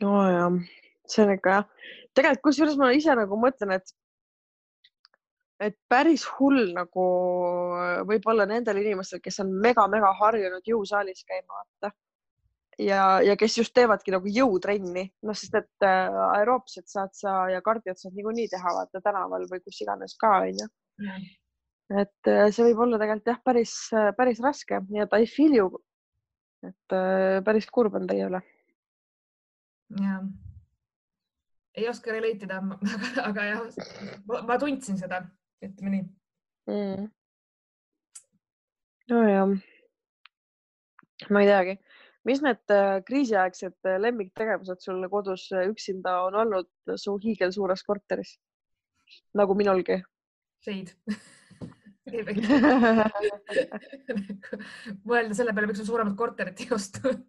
[0.00, 0.50] jaa,
[1.08, 1.70] see on ikka jah.
[2.16, 3.96] tegelikult kusjuures ma ise nagu mõtlen, et
[5.60, 7.04] et päris hull nagu
[8.08, 11.92] võib olla nendel inimestel, kes on mega-mega harjunud jõusaalis käima, vaata.
[12.82, 17.62] ja, ja kes just teevadki nagu jõutrenni, noh, sest et äh, aeroobset saad sa ja
[17.64, 20.68] kardiot saad niikuinii teha, vaata tänaval või kus iganes ka onju.
[22.02, 23.76] et äh, see võib olla tegelikult jah, päris,
[24.16, 25.70] päris raske, nii et I feel you.
[26.66, 28.42] et äh, päris kurb on teie üle.
[30.02, 30.20] ja
[31.76, 35.20] ei oska relate ida, aga, aga jah, ma tundsin seda,
[35.64, 36.06] ütleme nii.
[36.70, 37.06] mm..
[39.12, 39.54] nojah,
[41.30, 41.76] ma ei teagi,
[42.28, 48.36] mis need äh, kriisiaegsed äh, lemmiktegevused sul kodus äh, üksinda on olnud su hiigelsuures korteris?
[49.38, 50.02] nagu minulgi.
[50.66, 50.90] seid.
[55.06, 57.20] mõelda selle peale, miks sa suuremat korterit ei ostnud.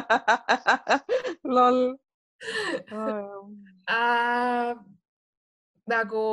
[1.54, 1.80] lol.
[3.90, 4.74] äh,
[5.90, 6.24] nagu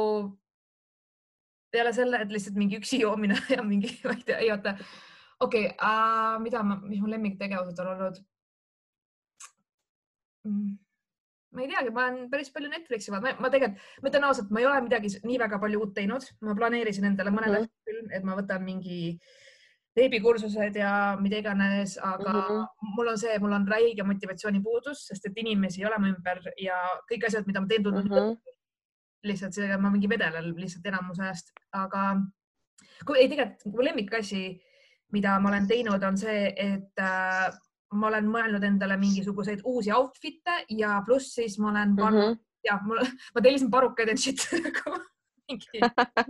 [1.77, 4.75] peale selle, et lihtsalt mingi üksi joomine ja mingi, ma ei tea, ei oota.
[5.39, 8.19] okei okay, äh,, mida ma, mis mu lemmiktegevused on olnud
[10.47, 10.75] mm.?
[11.57, 14.61] ma ei teagi, ma olen päris palju Netflixi vaadanud, ma tegelikult, ma ütlen ausalt, ma
[14.61, 17.61] ei ole midagi nii väga palju uut teinud, ma planeerisin endale mõned Mhm.
[17.61, 18.99] asjad küll, et ma võtan mingi
[19.97, 22.43] veebikursused ja mida iganes, aga mm.
[22.49, 22.91] -hmm.
[22.97, 26.77] mul on see, mul on räige motivatsioonipuudus, sest et inimesi ei ole mu ümber ja
[27.09, 28.56] kõik asjad, mida ma teen, tunduvad mm -hmm.
[29.23, 32.17] Lihtsalt sellega ma mingi vedelen lihtsalt enamuse ajast, aga
[33.05, 34.41] kui ei, tegelikult mu lemmikasi,
[35.13, 37.47] mida ma olen teinud, on see, et äh,
[37.95, 42.33] ma olen mõelnud endale mingisuguseid uusi outfit'e ja pluss siis ma olen pannud mm Mhm.
[42.33, 42.43] -hmm.
[42.63, 42.99] ja mul,
[43.35, 44.99] ma tellisin parukaid and shit nagu
[45.47, 45.79] mingi,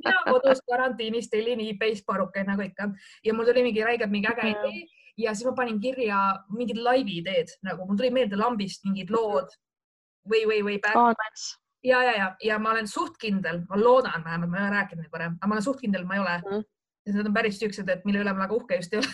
[0.06, 2.92] mina kodus karantiinis tellin e-base parukaid nagu ikka
[3.24, 4.86] ja mul tuli mingi räigelt mingi äge idee
[5.18, 6.18] ja siis ma panin kirja
[6.58, 9.50] mingid laivi ideed nagu mul tuli meelde lambist mingid lood
[10.30, 11.58] või, või, või back aa, nice.
[11.84, 15.04] ja, ja, ja, ja ma olen suht kindel, ma loodan vähemalt, ma ei ole rääkinud
[15.04, 16.64] neid varem, aga ma olen suht kindel, ma ei ole.
[17.08, 19.14] Ja need on päris siuksed, et mille üle ma väga uhke just ei ole.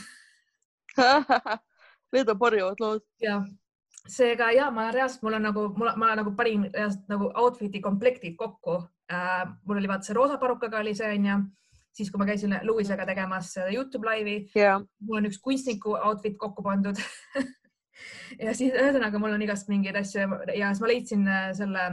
[2.13, 3.05] Need on parivad lood.
[3.21, 3.41] ja.
[4.03, 8.35] Seega ja ma reaalselt, mul on nagu, mul, ma nagu panin reaalselt nagu outfit'i komplektid
[8.37, 8.81] kokku.
[9.11, 9.45] Äh,.
[9.65, 11.37] mul oli vaata see roosa parukaga oli see onju,
[11.93, 16.37] siis kui ma käisin Louisega tegemas seda Youtube laivi, ja, mul on üks kunstniku outfit
[16.37, 16.99] kokku pandud.
[18.41, 20.23] Ja siis ühesõnaga mul on igast mingeid asju
[20.57, 21.83] ja siis ma leidsin äh, selle,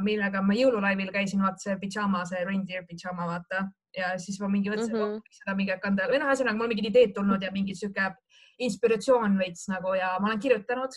[0.00, 4.70] millega ma jõululaivil käisin, vaata see pidžaama, see reindeer pidžaama, vaata ja siis ma mingi
[4.70, 5.16] mõtlesin mm Mhm.
[5.16, 5.36] -hmm.
[5.40, 8.14] seda mingi hakanud või noh, ühesõnaga mul mingid ideed tulnud ja mingi sihuke
[8.58, 10.92] inspiratsioon veits nagu ja ma olen kirjutanud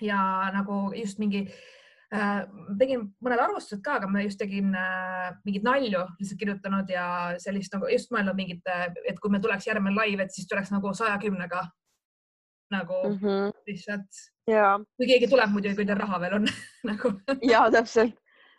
[0.00, 1.42] ja nagu just mingi
[2.14, 2.46] äh,
[2.78, 7.72] tegin mõned arvustused ka, aga ma just tegin äh, mingeid nalju lihtsalt kirjutanud ja sellist
[7.74, 8.62] nagu just mõelnud mingit,
[9.04, 11.68] et kui meil tuleks järgmine live, et siis tuleks nagu saja kümnega
[12.70, 13.18] nagu mm.
[13.18, 13.52] -hmm.
[13.66, 14.20] lihtsalt,
[14.96, 16.48] kui keegi tuleb muidugi, kui teil raha veel on
[16.90, 18.16] nagu ja täpselt,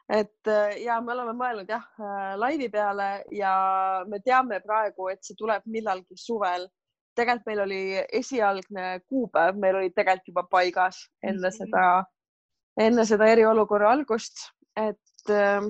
[0.10, 3.56] et äh, ja me oleme mõelnud jah äh, laivi peale ja
[4.08, 6.68] me teame praegu, et see tuleb millalgi suvel.
[7.16, 7.82] tegelikult meil oli
[8.20, 11.56] esialgne kuupäev, meil oli tegelikult juba paigas enne Mhm.
[11.58, 12.06] seda,
[12.80, 15.62] enne seda eriolukorra algust, et äh,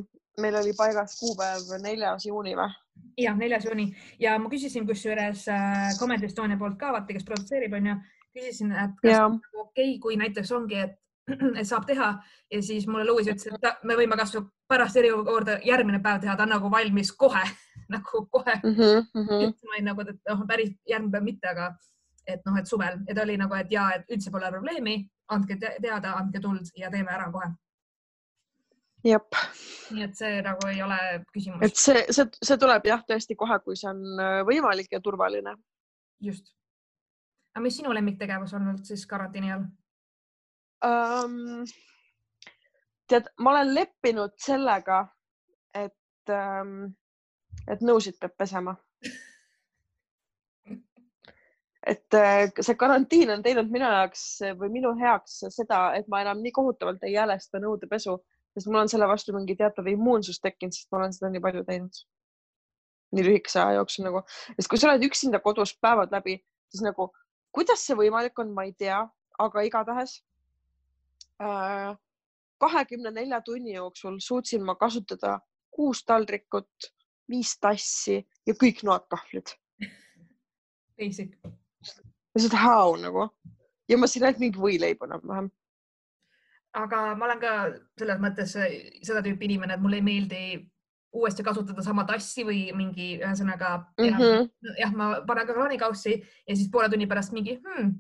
[0.42, 2.70] meil oli paigas kuupäev neljas juuni või?
[3.18, 7.74] jah, neljas juuni ja ma küsisin kusjuures äh, Comedy Estonia poolt ka, vaata, kes produtseerib,
[7.74, 7.96] onju,
[8.34, 9.30] küsisin, et kas ja
[9.62, 10.98] okei, kui näiteks ongi, et,
[11.60, 12.12] et saab teha
[12.52, 16.36] ja siis mulle Louis ütles, et ta- me võime kasvõi pärast eriolukorda järgmine päev teha,
[16.36, 17.44] ta on nagu valmis kohe
[17.96, 18.76] nagu kohe mm.
[18.76, 19.56] -hmm, mm -hmm.
[19.66, 21.72] ma olin nagu, et noh, päris järgmine päev mitte, aga
[22.28, 24.96] et noh, et suvel ja ta oli nagu, et ja, et üldse pole probleemi,
[25.30, 27.52] andke te teada, andke tuld ja teeme ära kohe.
[29.04, 29.38] jep,
[29.92, 30.98] nii et see nagu ei ole
[31.34, 31.76] küsimus et.
[31.76, 35.56] see, see, see tuleb jah, tõesti kohe, kui see on äh, võimalik ja turvaline
[36.22, 36.54] just.
[37.52, 39.66] Aga mis sinu lemmiktegevus on olnud siis karantiini all?
[40.86, 41.66] um,.
[43.10, 45.02] tead, ma olen leppinud sellega,
[45.76, 46.32] et,
[47.68, 48.76] et nõusid peab pesema.
[51.92, 52.18] et
[52.62, 54.24] see karantiin on teinud minu jaoks
[54.60, 58.16] või minu heaks seda, et ma enam nii kohutavalt ei jälesta nõudepesu,
[58.54, 61.66] sest mul on selle vastu mingi teatav immuunsus tekkinud, sest ma olen seda nii palju
[61.68, 62.04] teinud.
[63.12, 64.22] nii lühikese aja jooksul nagu,
[64.56, 66.38] sest kui sa oled üksinda kodus päevad läbi,
[66.72, 67.10] siis nagu
[67.52, 69.02] kuidas see võimalik on, ma ei tea,
[69.40, 70.20] aga igatahes
[71.42, 71.94] äh,
[72.62, 75.40] kahekümne nelja tunni jooksul suutsin ma kasutada
[75.72, 76.92] kuus taldrikut,
[77.30, 79.56] viis tassi ja kõik noatahvlid.
[81.00, 81.34] Basic.
[82.36, 83.30] lihtsalt how nagu
[83.90, 85.50] ja ma sõin ainult mingi võileiba enam-vähem.
[86.78, 87.54] aga ma olen ka
[88.00, 90.44] selles mõttes seda tüüpi inimene, et mulle ei meeldi
[91.14, 94.50] uuesti kasutada sama tassi või mingi ühesõnaga Mm -hmm.
[94.80, 96.14] jah, ma panen ka kraanikaussi
[96.48, 97.92] ja siis poole tunni pärast mingi hmm,,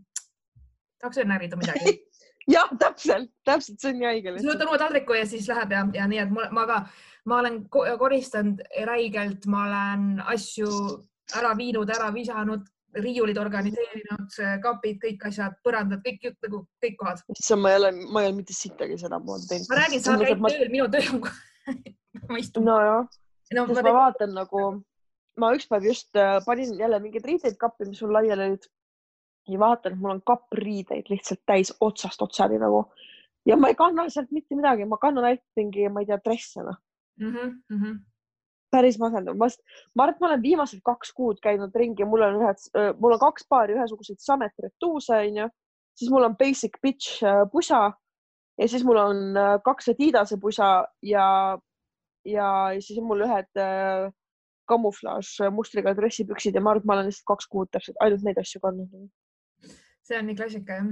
[0.99, 1.93] tahaks veel närida midagi.
[2.55, 5.85] jah, täpselt, täpselt, see on nii haige siis võtan uue taldriku ja siis läheb ja,
[5.93, 6.81] ja nii, et mul, ma ka,
[7.25, 10.69] ma olen ko- koristanud räigelt, ma olen asju
[11.37, 17.23] ära viinud, ära visanud, riiulid organiseerinud, kapid, kõik asjad, põrandad, kõik jutt nagu kõik kohad.
[17.37, 19.71] issand, ma ei ole, ma ei ole mitte sittagi sedamoodi teinud.
[19.71, 21.21] ma räägin, sa käid tööl, minu töö on,
[22.29, 22.65] ma istun.
[22.65, 23.07] nojah,
[23.53, 24.67] no sest ma ma vaatan nagu,
[25.39, 28.69] ma ükspäev just äh, panin jälle mingeid riideid kappi, mis mul laiali olid
[29.49, 32.85] ja vaatan, et mul on kapp riideid lihtsalt täis otsast otsani nagu
[33.45, 36.63] ja ma ei kanna sealt mitte midagi, ma kannan ainult mingi, ma ei tea, dresse
[36.65, 36.77] noh,
[37.19, 37.33] mm
[37.69, 37.97] -hmm.
[38.71, 39.37] päris masendav.
[39.37, 39.47] ma,
[39.95, 43.19] ma arvan, et ma olen viimased kaks kuud käinud ringi, mul on ühed, mul on
[43.19, 45.49] kaks paari ühesuguseid Samet retuuse onju,
[45.95, 47.91] siis mul on basic bitch äh, pusa
[48.57, 51.57] ja siis mul on äh, kaks Adidase pusa ja,
[52.25, 52.47] ja
[52.79, 54.09] siis on mul ühed äh,
[54.69, 58.39] kamuflaaž mustriga dressipüksid ja ma arvan, et ma olen lihtsalt kaks kuud täpselt ainult neid
[58.41, 59.09] asju kandnud.
[60.07, 60.91] see on nii klassika jah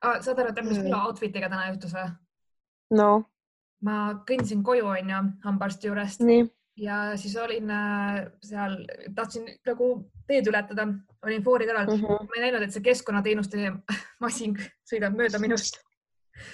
[0.00, 0.20] ah,.
[0.22, 0.84] saad aru, et mis Mm.
[0.90, 2.06] minu outfit'iga täna juhtus või?
[3.00, 3.10] no
[3.88, 3.96] ma
[4.28, 6.24] kõndisin koju onju hambaarsti juurest
[6.78, 8.78] ja siis olin äh, seal,
[9.14, 9.90] tahtsin nagu
[10.28, 10.86] teed ületada,
[11.26, 12.02] olin foori kõrval mm.
[12.04, 12.28] -hmm.
[12.30, 13.72] ma ei näinud, et see keskkonnateenuste
[14.24, 14.56] masin
[14.90, 15.80] sõidab mööda minust.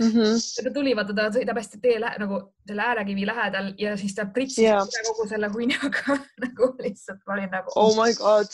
[0.00, 0.36] Mhm.
[0.64, 4.64] ta tuli, vaata, ta sõidab hästi tee nagu selle äärekivi lähedal ja siis ta pritsis
[4.64, 4.86] yeah.
[5.08, 8.48] kogu selle huinaga nagu lihtsalt ma olin nagu oh my god,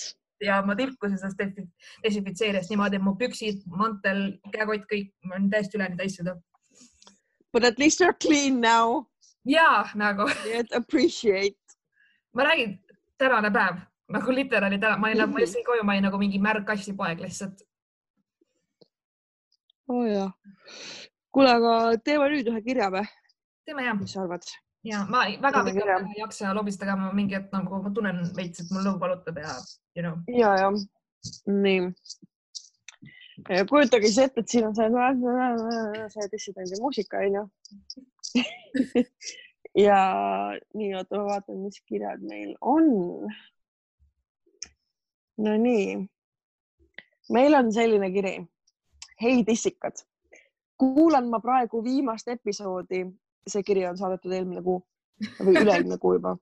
[0.44, 1.70] ja ma tilkusin sellest desin-
[2.04, 6.36] desinfitseerijast niimoodi, et mu püksid, mantel, käekott, kõik, ma olen täiesti üleni täis seda.
[7.52, 9.04] but at least you are clean now,
[9.44, 11.78] ja nagu nii et appreciate.
[12.34, 12.78] ma räägin,
[13.18, 16.66] tänane päev nagu literaali täna, ma olin ma jõudsin koju, ma olin nagu mingi märg
[16.66, 17.62] kassipoeg lihtsalt.
[19.90, 20.30] oo oh, jaa.
[21.34, 23.06] kuule, aga teeme nüüd ühe kirja või,
[23.68, 24.46] teeme ja, mis sa arvad?
[24.86, 28.72] ja ma väga pikalt ei jaksa lobistada, ma mingi hetk nagu ma tunnen veits, et
[28.72, 29.52] mul lõu valutab ja
[29.96, 30.16] you know.
[30.32, 30.70] ja, ja
[31.46, 31.92] nii.
[33.68, 34.88] kujutage siis ette, et siin on see,
[36.14, 37.44] see dissidendi muusika onju.
[39.86, 40.00] ja
[40.74, 42.88] nii, oota, ma vaatan, mis kirjad meil on.
[45.40, 45.96] Nonii,
[47.32, 48.34] meil on selline kiri.
[49.20, 50.00] hei tissikad,
[50.80, 53.04] kuulan ma praegu viimast episoodi,
[53.46, 54.78] see kiri on saadetud eelmine kuu
[55.44, 56.36] või üle-eelmine kuu juba.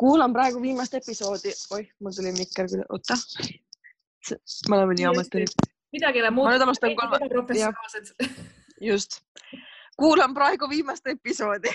[0.00, 3.18] Kuulan praegu viimast episoodi, oih, mul tuli mikker küll, oota.
[4.68, 5.52] me oleme nii ametid,
[5.92, 6.54] midagi ei ole muutunud.
[8.80, 9.20] Just.
[10.00, 11.74] kuulan praegu viimast episoodi.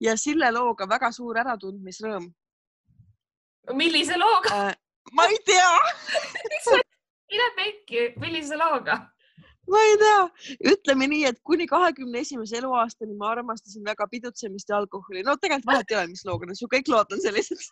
[0.00, 2.26] Ja Sille looga väga suur äratundmisrõõm.
[3.72, 4.74] Millise looga, äh,.
[5.16, 5.70] ma ei tea,
[7.32, 8.98] mine pekki, millise looga?
[9.70, 10.18] Ma ei tea,
[10.72, 15.22] ütleme nii, et kuni kahekümne esimese eluaastani ma armastasin väga pidutsemist ja alkoholi.
[15.22, 17.62] no tegelikult vahet ei ole, mis looga, su kõik lood on sellised.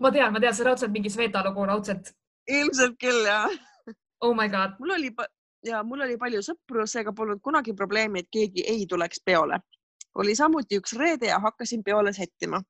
[0.00, 2.12] ma tean, ma tean, see raudselt mingi Sveta lugu raudselt.
[2.48, 3.48] ilmselt küll jah.
[4.20, 5.10] Oh my god, mul oli
[5.64, 9.60] ja mul oli palju sõpru, seega polnud kunagi probleemi, et keegi ei tuleks peole.
[10.14, 12.62] oli samuti üks reede ja hakkasin peole sättima.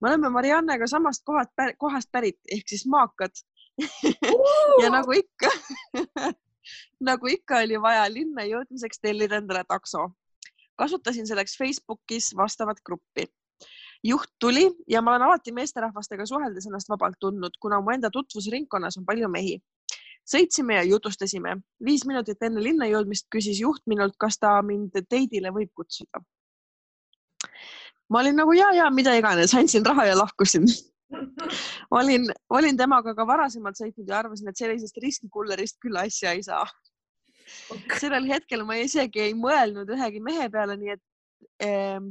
[0.00, 3.30] me oleme Mariannega samast kohast, kohast pärit ehk siis maakad
[4.82, 5.50] ja nagu ikka
[7.00, 10.10] nagu ikka oli vaja linna jõudmiseks tellida endale takso.
[10.78, 13.26] kasutasin selleks Facebookis vastavat gruppi.
[14.04, 18.98] juht tuli ja ma olen alati meesterahvastega suheldes ennast vabalt tundnud, kuna mu enda tutvusringkonnas
[18.98, 19.58] on palju mehi
[20.28, 21.56] sõitsime ja jutustasime.
[21.84, 26.22] viis minutit enne linna jõudmist küsis juht minult, kas ta mind teidile võib kutsuda.
[28.08, 30.66] ma olin nagu ja, ja mida iganes, andsin raha ja lahkusin.
[31.98, 36.66] olin, olin temaga ka varasemalt sõitnud ja arvasin, et sellisest riskikullerist küll asja ei saa.
[38.00, 41.04] sellel hetkel ma isegi ei mõelnud ühegi mehe peale, nii et
[41.64, 42.10] ähm,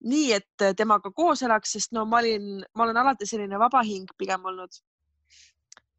[0.00, 4.08] nii, et temaga koos elaks, sest no ma olin, ma olen alati selline vaba hing
[4.18, 4.80] pigem olnud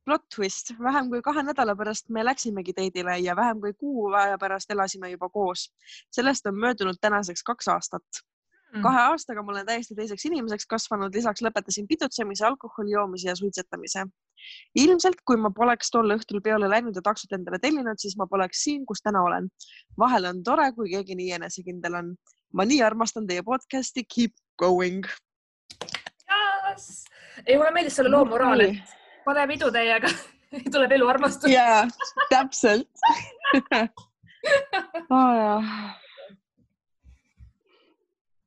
[0.05, 4.37] plot twist, vähem kui kahe nädala pärast me läksimegi teidile ja vähem kui kuu aja
[4.41, 5.69] pärast elasime juba koos.
[6.11, 8.23] sellest on möödunud tänaseks kaks aastat.
[8.79, 14.05] Kahe aastaga ma olen täiesti teiseks inimeseks kasvanud, lisaks lõpetasin pidutsemise, alkoholi joomise ja suitsetamise.
[14.75, 18.63] ilmselt, kui ma poleks tol õhtul peole läinud ja taksot endale tellinud, siis ma poleks
[18.63, 19.49] siin, kus täna olen.
[19.99, 22.15] vahel on tore, kui keegi nii enesekindel on.
[22.53, 25.05] ma nii armastan teie podcast'i Keep going
[26.71, 27.05] yes..
[27.45, 30.11] ei, mulle meeldis selle loo moraal, et pane pidu täiega
[30.73, 31.51] tuleb eluarmastus.
[31.51, 31.87] jaa,
[32.29, 32.89] täpselt
[35.15, 35.63] oh,.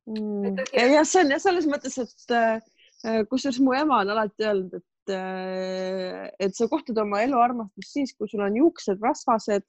[0.06, 0.58] Jah mm..
[0.94, 5.14] ja see on jah selles mõttes, et äh, kusjuures mu ema on alati öelnud, et,
[5.14, 9.66] äh, et sa kohtad oma eluarmastust siis, kui sul on juuksed rasvased,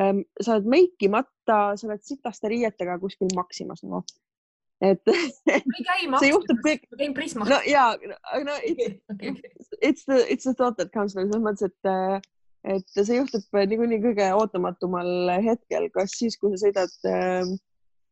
[0.00, 4.04] ähm, sa oled meikimata, sa oled sitaste riietega kuskil Maximas no
[4.80, 5.00] et
[6.20, 6.86] see juhtub kõik.
[6.88, 7.50] ma käin Prismas.
[7.50, 7.92] no ja,
[8.46, 12.30] no it's, it's the, it's the thought that comes nagu selles mõttes, et,
[12.76, 17.52] et see juhtub niikuinii kõige ootamatumal hetkel, kas siis, kui sa sõidad äh,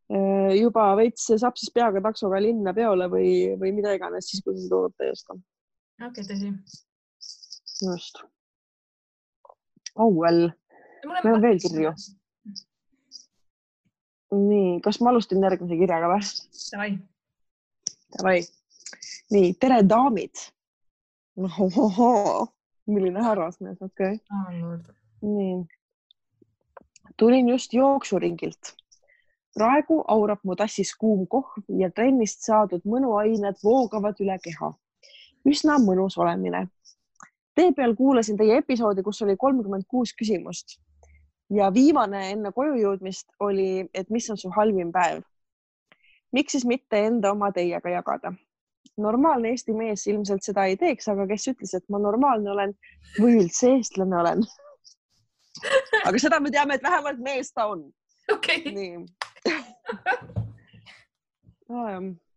[0.09, 4.79] juba veits sapsis peaga taksoga linna peole või, või mida iganes, siis kui sa seda
[4.79, 5.37] oodata ei oska.
[6.07, 6.53] okei okay,, tõsi.
[7.85, 8.23] just.
[9.97, 10.49] oh well.
[11.05, 11.93] meil on veel kirju
[14.35, 16.21] nii, kas ma alustan järgmise kirjaga või?
[16.73, 16.91] Davai.
[18.17, 18.39] Davai.
[19.33, 20.45] nii, tere, daamid.
[22.89, 24.79] milline härrasmees, okei okay.
[25.23, 25.59] nii.
[27.17, 28.75] tulin just jooksuringilt.
[29.59, 34.73] Praegu aurab mu tassis kuum kohv ja trennist saadud mõnuained voogavad üle keha.
[35.49, 36.67] üsna mõnus olemine.
[37.55, 40.79] tee peal kuulasin teie episoodi, kus oli kolmkümmend kuus küsimust
[41.51, 45.23] ja viimane enne koju jõudmist oli, et mis on su halvim päev.
[46.33, 48.33] miks siis mitte enda oma teiega jagada?
[48.97, 52.75] normaalne Eesti mees ilmselt seda ei teeks, aga kes ütles, et ma normaalne olen
[53.19, 54.43] või üldse eestlane olen
[56.07, 57.89] aga seda me teame, et vähemalt mees ta on.
[58.33, 58.75] okei okay..
[58.75, 59.28] nii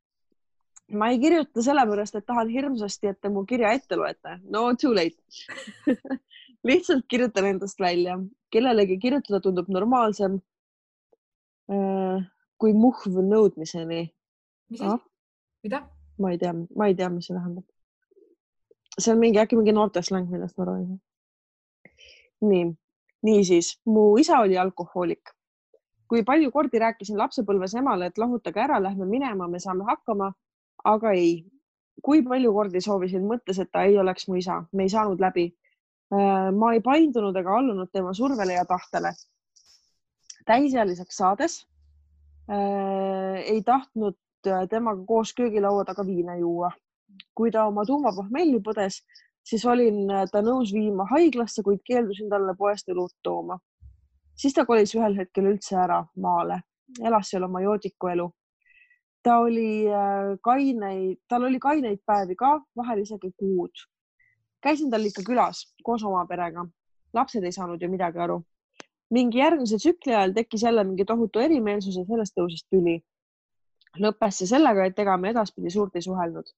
[0.92, 4.40] ma ei kirjuta sellepärast, et tahan hirmsasti, et te mu kirja ette loete.
[4.44, 5.20] no too late
[6.68, 8.20] lihtsalt kirjutan endast välja.
[8.52, 10.40] kellelegi kirjutada tundub normaalsem
[11.72, 12.20] äh,
[12.58, 14.04] kui muhv nõudmiseni.
[14.70, 15.04] mis asi?
[15.64, 15.86] mida?
[16.22, 17.66] ma ei tea, ma ei tea, mis see tähendab.
[18.98, 21.00] see on mingi, äkki mingi noortesläng, millest ma räägin.
[22.52, 22.66] nii,
[23.26, 25.34] niisiis, mu isa oli alkohoolik.
[26.12, 30.34] Kui palju kordi rääkisin lapsepõlves emale, et lahutage ära, lähme minema, me saame hakkama,
[30.84, 31.46] aga ei.
[32.04, 35.52] kui palju kordi soovisin mõttes, et ta ei oleks mu isa, me ei saanud läbi
[36.12, 39.14] Äh, ma ei paindunud ega allunud tema survele ja tahtele.
[40.46, 41.54] täisealiseks saades
[42.52, 46.72] äh, ei tahtnud äh, temaga koos köögilaua taga viina juua.
[47.36, 49.02] kui ta oma tuumapohmelli põdes,
[49.44, 53.60] siis olin ta nõus viima haiglasse, kuid keeldusin talle poest õlut tooma.
[54.42, 56.62] Siis ta kolis ühel hetkel üldse ära maale,
[57.06, 58.28] elas seal oma joodiku elu.
[59.24, 59.86] ta oli
[60.42, 63.86] kaineid, tal oli kaineid päevi ka, vahel isegi kuud
[64.62, 66.66] käisin tal ikka külas koos oma perega.
[67.14, 68.42] lapsed ei saanud ju midagi aru.
[69.10, 73.02] mingi järgmise tsükli ajal tekkis jälle mingi tohutu erimeelsus ja sellest tõusis tüli.
[74.04, 76.54] lõppes see sellega, et ega me edaspidi suurt ei suhelnud.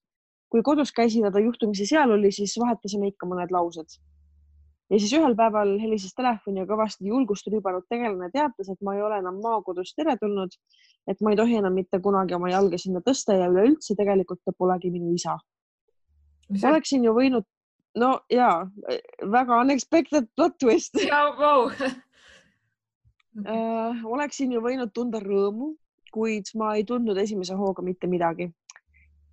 [0.50, 3.98] kui kodus käisin ja ta juhtumisi seal oli, siis vahetasime ikka mõned laused.
[4.94, 9.02] Ja siis ühel päeval helises telefoni ja kõvasti julgust rüübanud tegelane teatas, et ma ei
[9.02, 10.54] ole enam maakodus teretulnud,
[11.10, 14.54] et ma ei tohi enam mitte kunagi oma jalga sinna tõsta ja üleüldse tegelikult ta
[14.56, 15.36] polegi minu isa.
[16.70, 17.48] oleksin ju võinud
[17.98, 18.66] no ja
[19.32, 20.98] väga unexpected plot twist.
[21.38, 21.70] Wow.
[23.46, 25.74] äh, oleksin ju võinud tunda rõõmu,
[26.14, 28.50] kuid ma ei tundnud esimese hooga mitte midagi.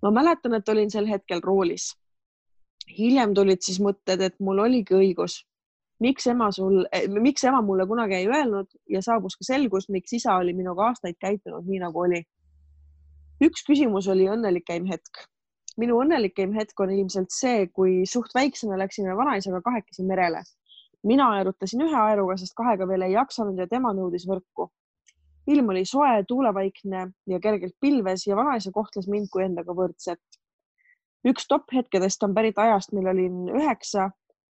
[0.02, 1.92] ma mäletan, et olin sel hetkel roolis.
[2.98, 5.44] hiljem tulid siis mõtted, et mul oligi õigus.
[6.02, 6.82] Miks ema sul,
[7.20, 11.18] miks ema mulle kunagi ei öelnud ja saabus ka selgus, miks isa oli minuga aastaid
[11.20, 12.22] käitunud nii nagu oli.
[13.42, 15.26] üks küsimus oli õnnelikeim hetk
[15.80, 20.42] minu õnnelikem hetk on ilmselt see, kui suht väiksena läksime vanaisaga kahekesi merele.
[21.02, 24.68] mina aerutasin ühe aeruga, sest kahega veel ei jaksanud ja tema nõudis võrku.
[25.46, 30.22] ilm oli soe, tuulevaikne ja kergelt pilves ja vanaisa kohtles mind kui endaga võrdset.
[31.26, 34.10] üks topphetkedest on pärit ajast, mil olin üheksa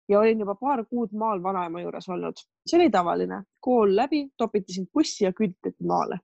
[0.09, 2.45] ja olin juba paar kuud maal vanaema juures olnud.
[2.67, 6.19] see oli tavaline, kool läbi, topiti sind bussi ja küüditati maale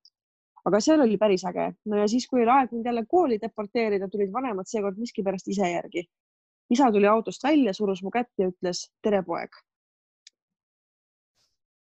[0.65, 1.73] aga seal oli päris äge.
[1.87, 5.71] no ja siis, kui oli aeg mind jälle kooli deporteerida, tulid vanemad seekord miskipärast ise
[5.71, 6.05] järgi.
[6.71, 9.57] isa tuli autost välja, surus mu kätt ja ütles tere, poeg.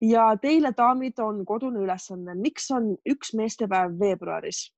[0.01, 2.35] ja teile, daamid, on kodune ülesanne.
[2.35, 4.71] miks on üks meestepäev veebruaris?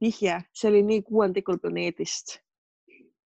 [0.00, 2.40] vihje, see oli nii kuuendikul planeedist.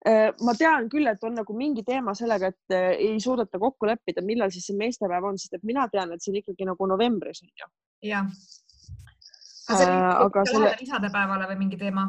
[0.08, 3.88] Äh, ma tean küll, et on nagu mingi teema sellega, et äh, ei suudeta kokku
[3.90, 6.88] leppida, millal siis see meestepäev on, sest et mina tean, et see on ikkagi nagu
[6.92, 7.72] novembris on ju.
[8.10, 8.30] jah.
[9.68, 10.76] aga selle.
[10.80, 12.06] isadepäevale või mingi teema?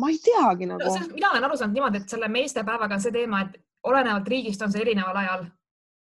[0.00, 1.08] ma ei teagi nagu no,.
[1.14, 3.58] mina olen aru saanud niimoodi, et selle meestepäevaga on see teema, et
[3.90, 5.44] olenevalt riigist on see erineval ajal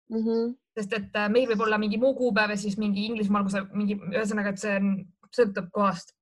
[0.09, 0.19] mm.
[0.25, 0.55] -hmm.
[0.79, 3.63] sest et äh, meil võib olla mingi muu kuupäev ja siis mingi Inglismaal, kui sa
[3.71, 4.91] mingi, ühesõnaga, et see on,
[5.33, 6.13] sõltub kohast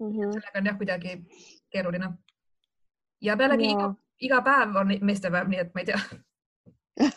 [0.00, 0.10] mm.
[0.10, 0.32] -hmm.
[0.36, 1.16] sellega on jah, kuidagi
[1.70, 2.12] keeruline.
[3.20, 3.90] Ja pealegi iga,
[4.20, 6.00] iga päev on meestepäev, nii et ma ei tea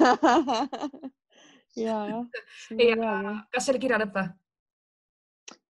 [1.85, 2.25] ja, jah.
[3.51, 4.27] kas see oli kirja lõpp või?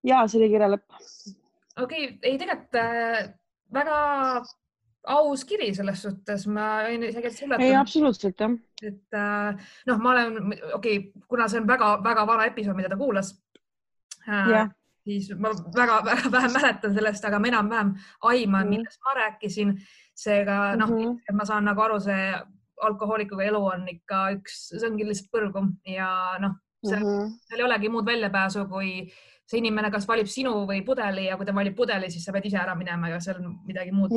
[0.09, 0.99] ja see oli kirja lõpp.
[1.77, 3.31] okei okay,, ei tegelikult äh,
[3.73, 3.97] väga
[5.13, 7.65] aus kiri selles suhtes, ma olin isegi üllatunud.
[7.65, 8.53] ei, absoluutselt jah.
[8.83, 12.99] et äh, noh, ma olen, okei okay,, kuna see on väga-väga vana episood, mida ta
[12.99, 13.33] kuulas
[14.27, 14.69] äh,,
[15.03, 17.93] siis ma väga-väga vähe mäletan sellest, aga ma enam-vähem
[18.31, 19.75] aiman mm., millest ma rääkisin.
[20.15, 22.33] Seega noh mm -hmm., ma saan nagu aru, see
[22.83, 26.09] alkohoolikuga elu on ikka üks, see ongi lihtsalt põrgu ja
[26.39, 27.55] noh, seal mm -hmm.
[27.57, 29.11] ei olegi muud väljapääsu, kui
[29.49, 32.45] see inimene kas valib sinu või pudeli ja kui ta valib pudeli, siis sa pead
[32.49, 34.11] ise ära minema ja seal midagi muud.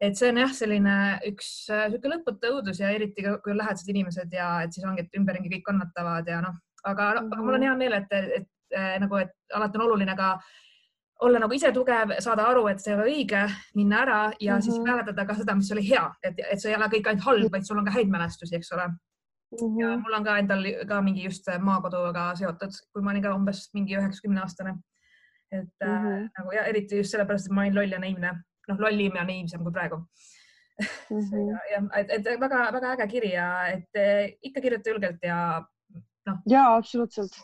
[0.00, 0.94] et see on jah, selline
[1.30, 5.18] üks niisugune lõputu õudus ja eriti kui on lähedased inimesed ja et siis ongi, et
[5.18, 7.32] ümberringi kõik kannatavad ja noh, aga mm, -hmm.
[7.32, 10.32] aga mul on hea meel, et, et, et nagu, et alati on oluline ka
[11.26, 13.42] olla nagu ise tugev, saada aru, et see ei ole õige,
[13.78, 14.62] minna ära ja mm -hmm.
[14.62, 14.90] siis mhm.
[14.90, 17.66] mäletada ka seda, mis oli hea, et, et see ei ole kõik ainult halb, vaid
[17.66, 18.92] sul on ka häid mälestusi, eks ole
[19.52, 19.80] Mm -hmm.
[19.80, 23.70] ja mul on ka endal ka mingi just maakoduga seotud, kui ma olin ka umbes
[23.74, 24.74] mingi üheksakümne aastane.
[25.52, 25.96] et mm -hmm.
[25.96, 26.28] äh, mhm.
[26.38, 28.30] nagu ja eriti just sellepärast, et ma olin loll ja naiivne,
[28.68, 29.96] noh, lollim ja naiivsem kui praegu
[31.10, 31.18] mm.
[31.18, 31.50] -hmm.
[31.50, 35.38] ja, ja et, et väga-väga äge kiri ja et eh, ikka kirjuta julgelt ja
[36.26, 36.38] noh.
[36.48, 37.36] ja absoluutselt.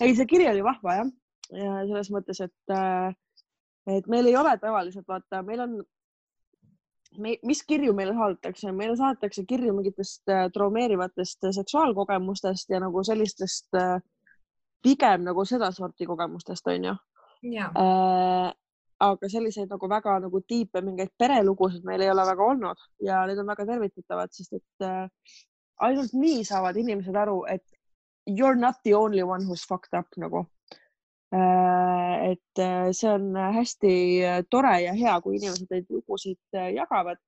[0.00, 1.10] ei, see kiri oli vahva jah,
[1.52, 3.14] ja selles mõttes, et, äh,
[3.98, 5.78] et meil ei ole tavaliselt vaata, meil on
[7.16, 13.78] me, mis kirju meile saadetakse, meile saadetakse kirju mingitest äh, traumeerivatest seksuaalkogemustest ja nagu sellistest
[13.78, 13.98] äh,
[14.82, 16.94] pigem nagu sedasorti kogemustest onju.
[17.78, 18.52] Äh,
[19.08, 23.38] aga selliseid nagu väga nagu tiipe mingeid perelugusid meil ei ole väga olnud ja need
[23.38, 25.34] on väga tervitatavad, sest et äh,
[25.86, 27.62] ainult nii saavad inimesed aru, et
[28.26, 30.44] you are not the only one who's fucked up nagu
[31.32, 37.20] et äh, see on hästi äh, tore ja hea, kui inimesed neid lugusid jagavad,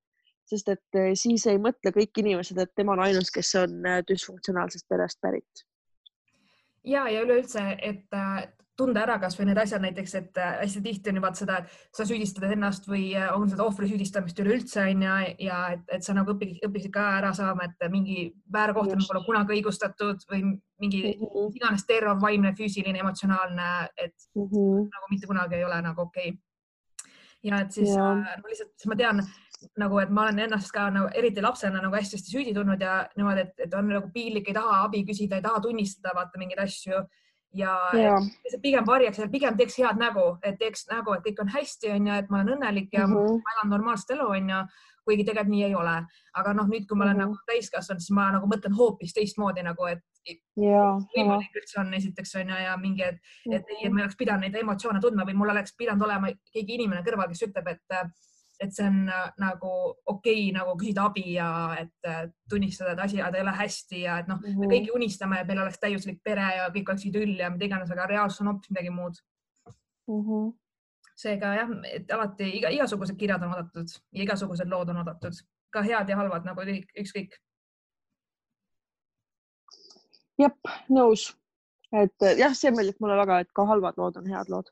[0.49, 3.77] sest et siis ei mõtle kõik inimesed, et tema on ainus, kes on
[4.09, 5.65] düsfunktsionaalsest perest pärit.
[6.83, 8.19] ja, ja üleüldse, et
[8.81, 11.97] tunda ära kasvõi need asjad näiteks, et äh, hästi tihti on ju vaata seda, et
[11.97, 16.05] sa süüdistad ennast või äh, on seda ohvri süüdistamist üleüldse on ju ja et, et
[16.05, 20.43] sa nagu õpid, õpiksid ka ära saama, et mingi väärkohtlemine pole kunagi õigustatud või
[20.81, 21.59] mingi mm -hmm.
[21.59, 24.89] iganes terror, vaimne, füüsiline, emotsionaalne, et mm -hmm.
[24.95, 26.39] nagu mitte kunagi ei ole nagu okei okay.
[27.43, 28.11] ja et siis ja.
[28.11, 29.23] Äh, no lihtsalt siis ma tean
[29.77, 33.41] nagu, et ma olen ennast ka nagu eriti lapsena nagu hästi-hästi süüdi tundnud ja niimoodi,
[33.41, 37.03] et, et on nagu piinlik, ei taha abi küsida, ei taha tunnistada vaata mingeid asju
[37.53, 38.15] ja, ja.
[38.61, 42.13] pigem varjaks ja pigem teeks head nägu, et teeks nägu, et kõik on hästi, onju,
[42.19, 43.41] et ma olen õnnelik ja mm -hmm.
[43.43, 44.61] ma elan normaalset elu, onju,
[45.05, 45.97] kuigi tegelikult nii ei ole.
[46.33, 47.35] aga noh, nüüd, kui ma olen mm -hmm.
[47.35, 50.03] nagu täiskasvanud, siis ma nagu mõtlen hoopis teistmoodi nagu, et
[51.15, 53.15] võimalik üldse on esiteks onju ja mingi, et,
[53.51, 56.27] et ei, et ma ei oleks pidanud neid emotsioone tundma või mul oleks pidanud olema
[56.53, 57.97] keegi inimene kõrval, kes ütleb, et
[58.61, 59.71] et see on äh, nagu
[60.05, 61.49] okei okay, nagu küsida abi ja
[61.79, 64.73] et äh, tunnistada, et asjad ei ole hästi ja et noh mm -hmm., me mhm.
[64.73, 68.05] kõik unistame, et meil oleks täiuslik pere ja kõik oleks idüll ja mida iganes, aga
[68.11, 69.17] reaalsus on hoopis midagi muud
[70.07, 70.21] mm.
[70.27, 70.51] -hmm.
[71.15, 75.41] seega jah, et alati iga, igasugused kirjad on oodatud ja igasugused lood on oodatud,
[75.73, 77.35] ka head ja halvad nagu ükskõik.
[80.37, 80.57] jep,
[80.89, 81.33] nõus,
[81.93, 84.69] et jah, see meeldib mulle väga, et ka halvad lood on head lood.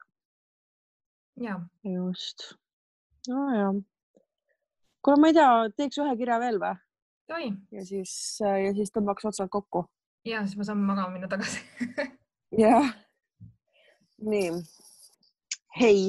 [1.84, 2.59] just
[3.30, 3.74] nojah.
[5.06, 7.52] kuule, ma ei tea, teeks ühe kirja veel või?
[7.72, 9.86] ja siis, ja siis tõmbaks otsad kokku.
[10.28, 11.62] ja siis me saame magama minna tagasi
[12.64, 12.90] jah.
[14.32, 14.52] nii.
[15.80, 16.06] hei,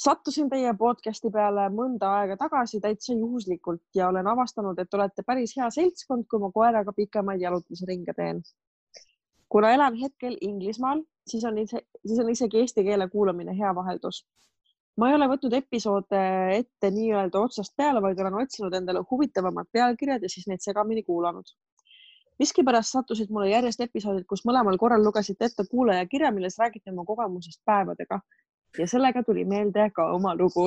[0.00, 5.56] sattusin teie podcast'i peale mõnda aega tagasi täitsa juhuslikult ja olen avastanud, et olete päris
[5.58, 8.40] hea seltskond, kui ma koeraga pikemaid jalutusringe teen.
[9.48, 14.24] kuna elan hetkel Inglismaal, siis on, siis on isegi eesti keele kuulamine hea vaheldus
[15.00, 16.20] ma ei ole võtnud episoode
[16.56, 21.44] ette nii-öelda otsast peale, vaid olen otsinud endale huvitavamad pealkirjad ja siis neid segamini kuulanud.
[22.38, 27.04] miskipärast sattusid mulle järjest episoodid, kus mõlemal korral lugesite ette kuulaja kirja, milles räägite oma
[27.04, 28.20] kogemusest päevadega.
[28.78, 30.66] Ja sellega tuli meelde ka oma lugu.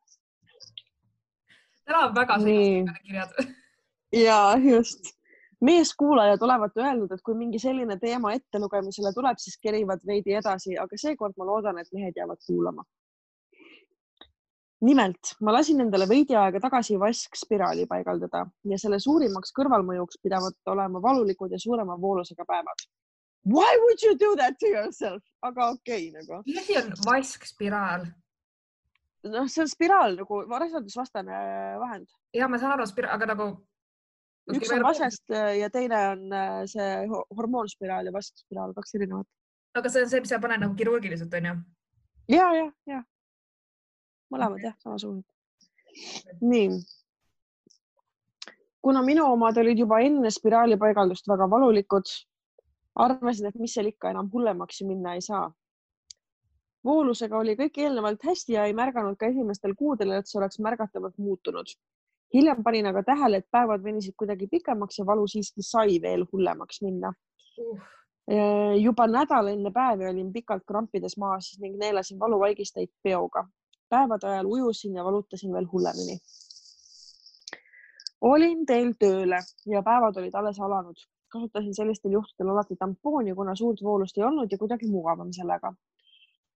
[1.84, 3.30] Täna on väga sellised kirjad.
[4.26, 5.16] ja just.
[5.60, 10.96] Meeskuulajad olevat öelnud, et kui mingi selline teema ettelugemisele tuleb, siis kerivad veidi edasi, aga
[10.96, 12.84] seekord ma loodan, et mehed jäävad kuulama
[14.84, 21.02] nimelt, ma lasin endale veidi aega tagasi vaskspiraali paigaldada ja selle suurimaks kõrvalmõjuks pidavat olema
[21.04, 22.86] valulikud ja suurema voolusega päevad.
[23.48, 25.22] Why would you do that to yourself?
[25.42, 26.42] aga okei okay, nagu.
[26.46, 28.06] mis asi on vaskspiraal?
[29.28, 31.42] noh, see on spiraal nagu rasvandusvastane
[31.80, 32.08] vahend.
[32.36, 33.50] ja ma saan aru, aga nagu.
[34.56, 36.90] üks on vasest ja teine on äh, see
[37.36, 39.28] hormoonspiraal ja vaskspiraal, kaks erinevat.
[39.76, 41.56] aga see on see, mis sa paned nagu kirurgiliselt onju?
[42.32, 43.04] ja, ja, ja
[44.30, 45.26] mõlemad jah, samasugused.
[46.40, 46.80] nii.
[48.82, 52.12] kuna minu omad olid juba enne spiraali paigaldust väga valulikud,
[53.04, 55.50] arvasin, et mis seal ikka enam hullemaks ju minna ei saa.
[56.84, 61.18] voolusega oli kõik eelnevalt hästi ja ei märganud ka esimestel kuudel, et see oleks märgatavalt
[61.18, 61.76] muutunud.
[62.34, 66.82] hiljem panin aga tähele, et päevad venisid kuidagi pikemaks ja valu siiski sai veel hullemaks
[66.82, 67.14] minna
[67.58, 67.80] uh
[68.78, 73.48] juba nädal enne päevi olin pikalt krampides maas ning neelasin valuvaigisteid peoga
[73.90, 76.18] päevade ajal ujusin ja valutasin veel hullemini.
[78.20, 80.96] olin teel tööle ja päevad olid alles alanud.
[81.32, 85.74] kasutasin sellistel juhtudel alati tampooni, kuna suurt voolust ei olnud ja kuidagi mugavam sellega.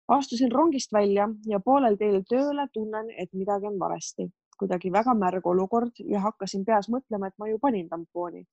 [0.07, 4.29] astusin rongist välja ja poolel teel tööle tunnen, et midagi on valesti.
[4.59, 8.45] kuidagi väga märg olukord ja hakkasin peas mõtlema, et ma ju panin tampooni.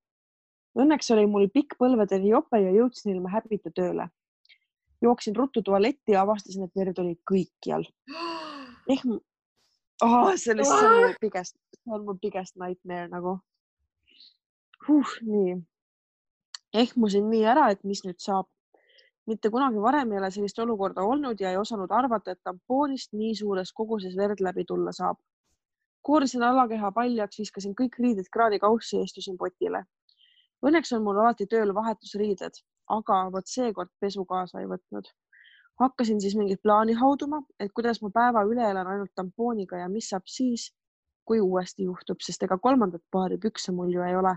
[0.78, 4.08] Õnneks oli mul pikk põlvedeni jope ja jõudsin ilma häbita tööle
[5.02, 7.86] jooksin ruttu tualetti ja avastasin, et verd oli kõikjal
[8.88, 9.20] ehm-
[10.02, 13.36] oh,, sellest see on mu biggest, see on mu biggest nightmare nagu
[14.86, 15.12] huh,.
[15.26, 15.58] nii,
[16.82, 18.48] ehmusin nii ära, et mis nüüd saab.
[19.30, 23.34] mitte kunagi varem ei ole sellist olukorda olnud ja ei osanud arvata, et tampoonist nii
[23.42, 25.20] suures koguses verd läbi tulla saab.
[26.02, 29.84] koorisin alakeha paljaks, viskasin kõik riided kraadikaussi ja istusin potile.
[30.64, 32.56] Õnneks on mul alati tööl vahetusriided,
[32.88, 35.08] aga vot seekord pesu kaasa ei võtnud
[35.80, 40.10] hakkasin siis mingit plaani hauduma, et kuidas ma päeva üle elan ainult tampooniga ja mis
[40.12, 40.70] saab siis,
[41.24, 44.36] kui uuesti juhtub, sest ega kolmandat paari pükse mul ju ei ole.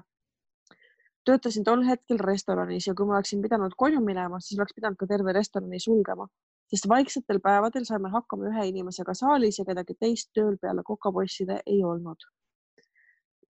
[1.25, 5.07] töötasin tol hetkel restoranis ja kui ma oleksin pidanud koju minema, siis oleks pidanud ka
[5.07, 6.27] terve restorani sulgema,
[6.67, 11.83] sest vaiksetel päevadel saime hakkama ühe inimesega saalis ja kedagi teist tööl peale kokapoisside ei
[11.83, 12.27] olnud.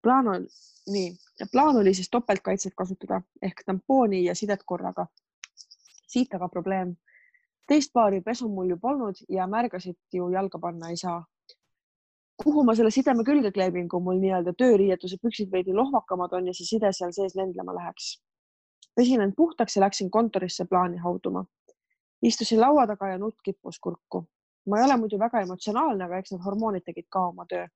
[0.03, 0.45] plaan on,
[0.93, 1.15] nii,
[1.51, 5.07] plaan oli siis topeltkaitset kasutada ehk tampooni ja sidet korraga.
[6.07, 6.95] siit aga probleem
[7.67, 11.23] teist paari pesu mul ju polnud ja märgasid ju jalga panna ei saa.
[12.43, 16.53] kuhu ma selle sideme külge kleebin, kui mul nii-öelda tööriietuse püksid veidi lohvakamad on ja
[16.53, 18.07] see side seal sees lendlema läheks?
[18.95, 21.45] pesin end puhtaks ja läksin kontorisse plaani hauduma.
[22.21, 24.25] istusin laua taga ja nutt kippus kurku.
[24.67, 27.67] ma ei ole muidu väga emotsionaalne, aga eks need hormoonid tegid ka oma töö.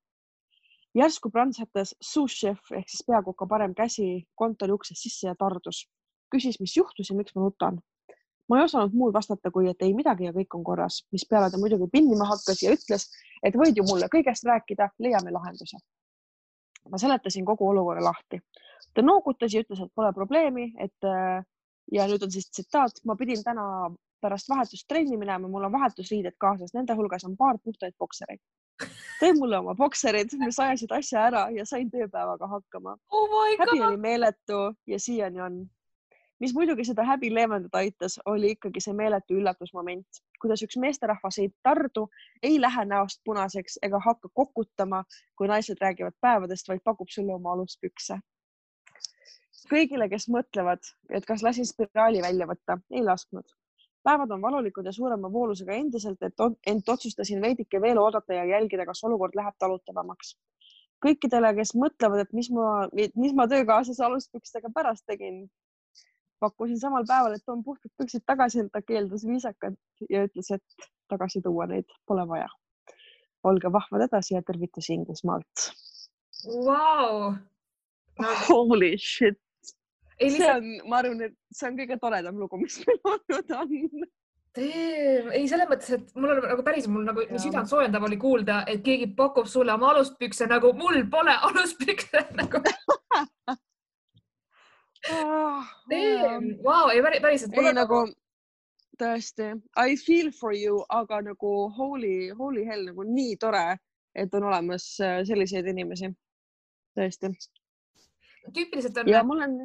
[0.94, 5.86] järsku prantsatas sous-chef ehk siis peakoka parem käsi kontori uksest sisse ja tardus.
[6.34, 7.80] küsis, mis juhtus ja miks ma nutan
[8.48, 11.60] ma ei osanud muud vastata, kui et ei midagi ja kõik on korras, mispeale ta
[11.60, 13.08] muidugi pinnima hakkas ja ütles,
[13.44, 15.78] et võid ju mulle kõigest rääkida, leiame lahenduse.
[16.88, 18.40] ma seletasin kogu olukorra lahti.
[18.94, 21.44] ta noogutas ja ütles, et pole probleemi, et äh,
[21.92, 23.90] ja nüüd on siis tsitaat, ma pidin täna
[24.20, 28.40] pärast vahetust trenni minema, mul on vahetusriided kaasas, nende hulgas on paar puhtaid boksereid.
[29.20, 33.32] tõi mulle oma bokserid, mis ajasid asja ära ja sain tööpäevaga hakkama oh.
[33.58, 35.56] häbi oli meeletu ja siiani on
[36.40, 41.50] mis muidugi seda häbi leevendada aitas, oli ikkagi see meeletu üllatusmoment, kuidas üks meesterahvas ei
[41.66, 42.06] tardu,
[42.42, 45.04] ei lähe näost punaseks ega hakka kokutama,
[45.36, 48.20] kui naised räägivad päevadest, vaid pakub sulle oma aluspükse.
[49.68, 53.44] kõigile, kes mõtlevad, et kas lasin spiraali välja võtta, ei lasknud.
[54.06, 56.34] päevad on valulikud ja suurema voolusega endiselt, et
[56.66, 60.36] ent otsustasin veidike veel oodata ja jälgida, kas olukord läheb talutavamaks
[61.04, 65.44] kõikidele, kes mõtlevad, et mis ma, mis ma töökaaslase aluspükstega pärast tegin,
[66.40, 71.42] pakkusin samal päeval, et toon puhtad püksid tagasi, ta keeldus viisakalt ja ütles, et tagasi
[71.44, 72.48] tuua neid pole vaja.
[73.48, 75.68] olge vahvad edasi ja tervitusi Inglismaalt
[76.46, 77.34] wow.
[78.18, 78.32] no..
[78.48, 79.38] Holy shit.
[80.18, 80.56] see lihtsalt...
[80.56, 84.08] on, ma arvan, et see on kõige toredam lugu, mis meil olnud on
[84.58, 87.38] ei, selles mõttes, et mul on nagu päris, mul nagu ja.
[87.38, 92.62] südant soojendav oli kuulda, et keegi pakub sulle oma aluspükse nagu mul pole aluspükse nagu.
[96.64, 97.54] Vau, ei päriselt.
[97.54, 98.00] ei nagu
[98.98, 103.78] tõesti, I feel for you, aga nagu holy, holy hell nagu nii tore,
[104.14, 106.10] et on olemas äh, selliseid inimesi.
[106.98, 107.30] tõesti.
[108.54, 109.08] tüüpiliselt on.
[109.08, 109.56] ja mul on.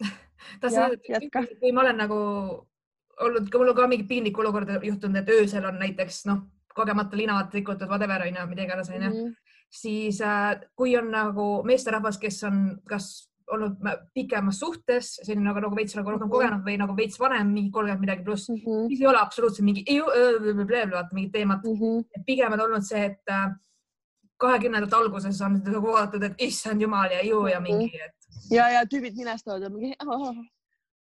[0.60, 2.20] tahtsin öelda, et kui ma olen nagu
[3.20, 7.52] olnud, mul on ka mingi piinlik olukord juhtunud, et öösel on näiteks noh, kogemata linad
[7.52, 9.34] rikutud, whatever onju, mida iganes onju mm -hmm.,
[9.70, 13.78] siis äh, kui on nagu meesterahvas, kes on kas olnud
[14.14, 16.34] pikemas suhtes, selline nagu, nagu veits nagu rohkem Mhm.
[16.34, 18.60] kogenud või nagu veits vanem, mingi kolmkümmend midagi pluss, mm.
[18.64, 18.86] -hmm.
[18.88, 19.84] siis ei ole absoluutselt mingi,
[20.92, 22.24] vaata mingit teemat Mm -hmm.
[22.26, 23.50] pigem on olnud see, et äh,
[24.40, 28.20] kahekümnendate alguses on nagu vaadatud, et issand jumal ja ju ja mingi, et
[28.50, 30.34] ja, ja tüübid minestavad ja mingi oh,.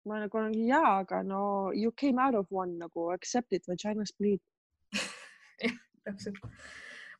[0.05, 4.13] ma nagu olen jaa, aga no you came out of one nagu accept it vaginas
[4.19, 4.41] bleed.
[6.05, 6.39] täpselt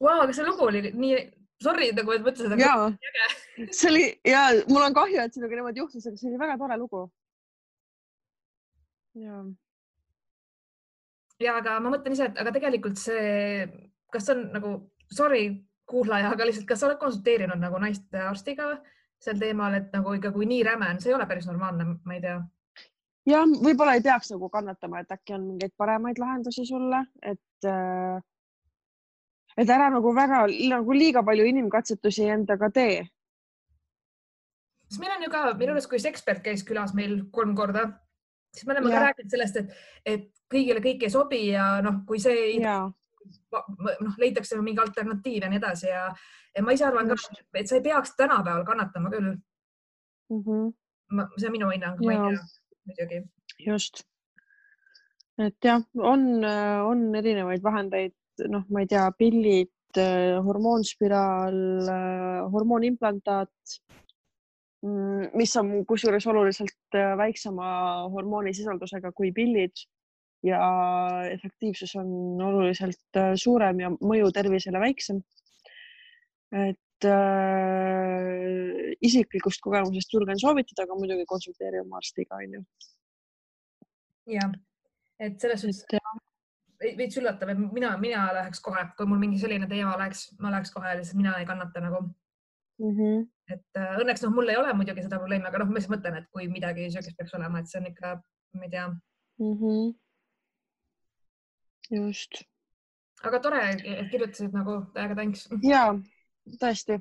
[0.02, 0.22] wow,.
[0.24, 1.20] aga see lugu oli nii,
[1.64, 2.76] sorry nagu, et mõtlesin, et ja
[3.78, 6.78] see oli ja mul on kahju, et sinuga niimoodi juhtus, aga see oli väga tore
[6.80, 7.06] lugu.
[9.20, 9.42] ja,
[11.44, 13.66] ja aga ma mõtlen ise, et aga tegelikult see,
[14.14, 14.78] kas on nagu,
[15.12, 15.50] sorry
[15.90, 18.72] kuulaja, aga lihtsalt, kas sa oled konsulteerinud nagu naistearstiga
[19.20, 22.16] sel teemal, et nagu ikka, kui nii räme on, see ei ole päris normaalne, ma
[22.16, 22.38] ei tea.
[23.28, 28.22] ja võib-olla ei peaks nagu kannatama, et äkki on mingeid paremaid lahendusi sulle, et äh,
[29.60, 33.08] et ära nagu väga nagu liiga palju inimkatsetusi endaga tee.
[34.90, 37.86] sest meil on ju ka, minu arust, kui see ekspert käis külas meil kolm korda,
[38.56, 38.96] siis me oleme Jah.
[38.96, 42.80] ka rääkinud sellest, et, et kõigile kõik ei sobi ja noh, kui see ei ja,
[43.52, 46.08] noh, leitakse mingi alternatiiv ja nii edasi ja,
[46.56, 47.20] ja ma ise arvan ka,
[47.54, 49.36] et sa ei peaks tänapäeval kannatama küll.
[50.30, 50.72] Mhm.
[51.38, 52.42] see on minu hinnang, ma ei tea
[52.90, 53.24] muidugi.
[53.66, 54.04] just.
[55.40, 56.44] et jah, on,
[56.86, 58.14] on erinevaid vahendeid,
[58.48, 59.72] noh, ma ei tea, pillid,
[60.46, 61.56] hormoonspiraal,
[62.54, 63.80] hormoonimplantaat,
[65.36, 67.70] mis on kusjuures oluliselt äh, väiksema
[68.14, 69.82] hormoonisisaldusega kui pillid
[70.46, 70.62] ja
[71.32, 75.20] efektiivsus on oluliselt äh, suurem ja mõju tervisele väiksem.
[76.50, 82.64] et äh, isiklikust kogemusest julgen soovitada, aga muidugi konsulteeri oma arstiga, onju.
[84.32, 84.56] jah,
[85.20, 85.86] et selles suhtes
[86.80, 90.72] veits üllatav, et mina, mina läheks kohe, kui mul mingi selline teema oleks, ma läheks
[90.76, 92.04] kohe, lihtsalt mina ei kannata nagu,
[92.80, 93.26] mm -hmm.
[93.56, 96.22] et äh, õnneks noh, mul ei ole muidugi seda probleemi, aga noh, ma lihtsalt mõtlen,
[96.22, 98.16] et kui midagi siukest peaks olema, et see on ikka,
[98.54, 99.54] ma ei tea, mm.
[99.64, 99.84] -hmm.
[101.98, 102.44] just
[103.24, 105.48] aga tore, et kirjutasid nagu täiega tänks.
[105.66, 105.84] ja
[106.62, 107.00] tõesti.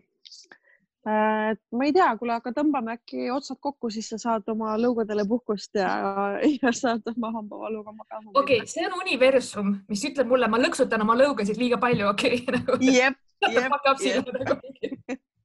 [1.08, 5.24] Et ma ei tea, kuule, aga tõmbame äkki otsad kokku, siis sa saad oma lõugadele
[5.28, 5.88] puhkust ja,
[6.62, 11.04] ja saad oma hambavaluga magama okei okay,, see on universum, mis ütleb mulle, ma lõksutan
[11.04, 12.78] oma lõugasid liiga palju, okei okay, nagu,.
[12.82, 14.58] jep, jep, nagu.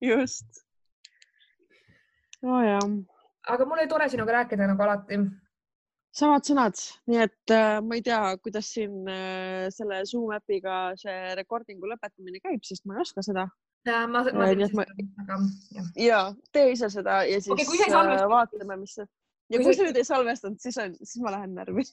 [0.03, 0.63] just.
[2.43, 2.83] nojah,
[3.55, 5.21] aga mul oli tore sinuga rääkida nagu alati.
[6.17, 11.35] samad sõnad, nii et äh, ma ei tea, kuidas siin äh, selle Zoom äpiga see
[11.39, 13.47] recording'u lõpetamine käib, sest ma ei oska seda
[13.85, 14.85] ma, ma Äh, nii teen et ma-
[15.23, 15.37] aga
[15.75, 15.87] jah.
[15.99, 16.19] ja
[16.55, 19.05] tee ise seda ja siis Okei, kui sa ei äh, vaatame, mis see
[19.51, 21.83] ja Kui kui sa- nüüd ei salvestanud, siis on, siis ma lähen närvi.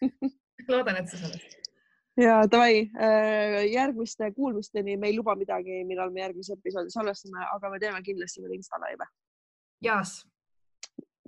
[0.70, 1.56] loodan, et sa sellest.
[2.20, 2.90] ja davai,
[3.70, 8.42] järgmiste kuulmisteni me ei luba midagi, millal me järgmise episoodi salvestame, aga me teeme kindlasti
[8.42, 9.06] veel Insta laive.
[9.84, 10.18] Jaas,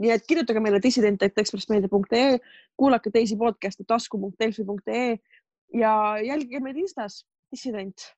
[0.03, 2.39] nii et kirjutage meile dissident.ekspressmeedia.ee,
[2.77, 5.19] kuulake teisi podcast'e tasku.delfi.ee
[5.81, 5.93] ja
[6.25, 7.23] jälgige meid Instas,
[7.53, 8.09] dissident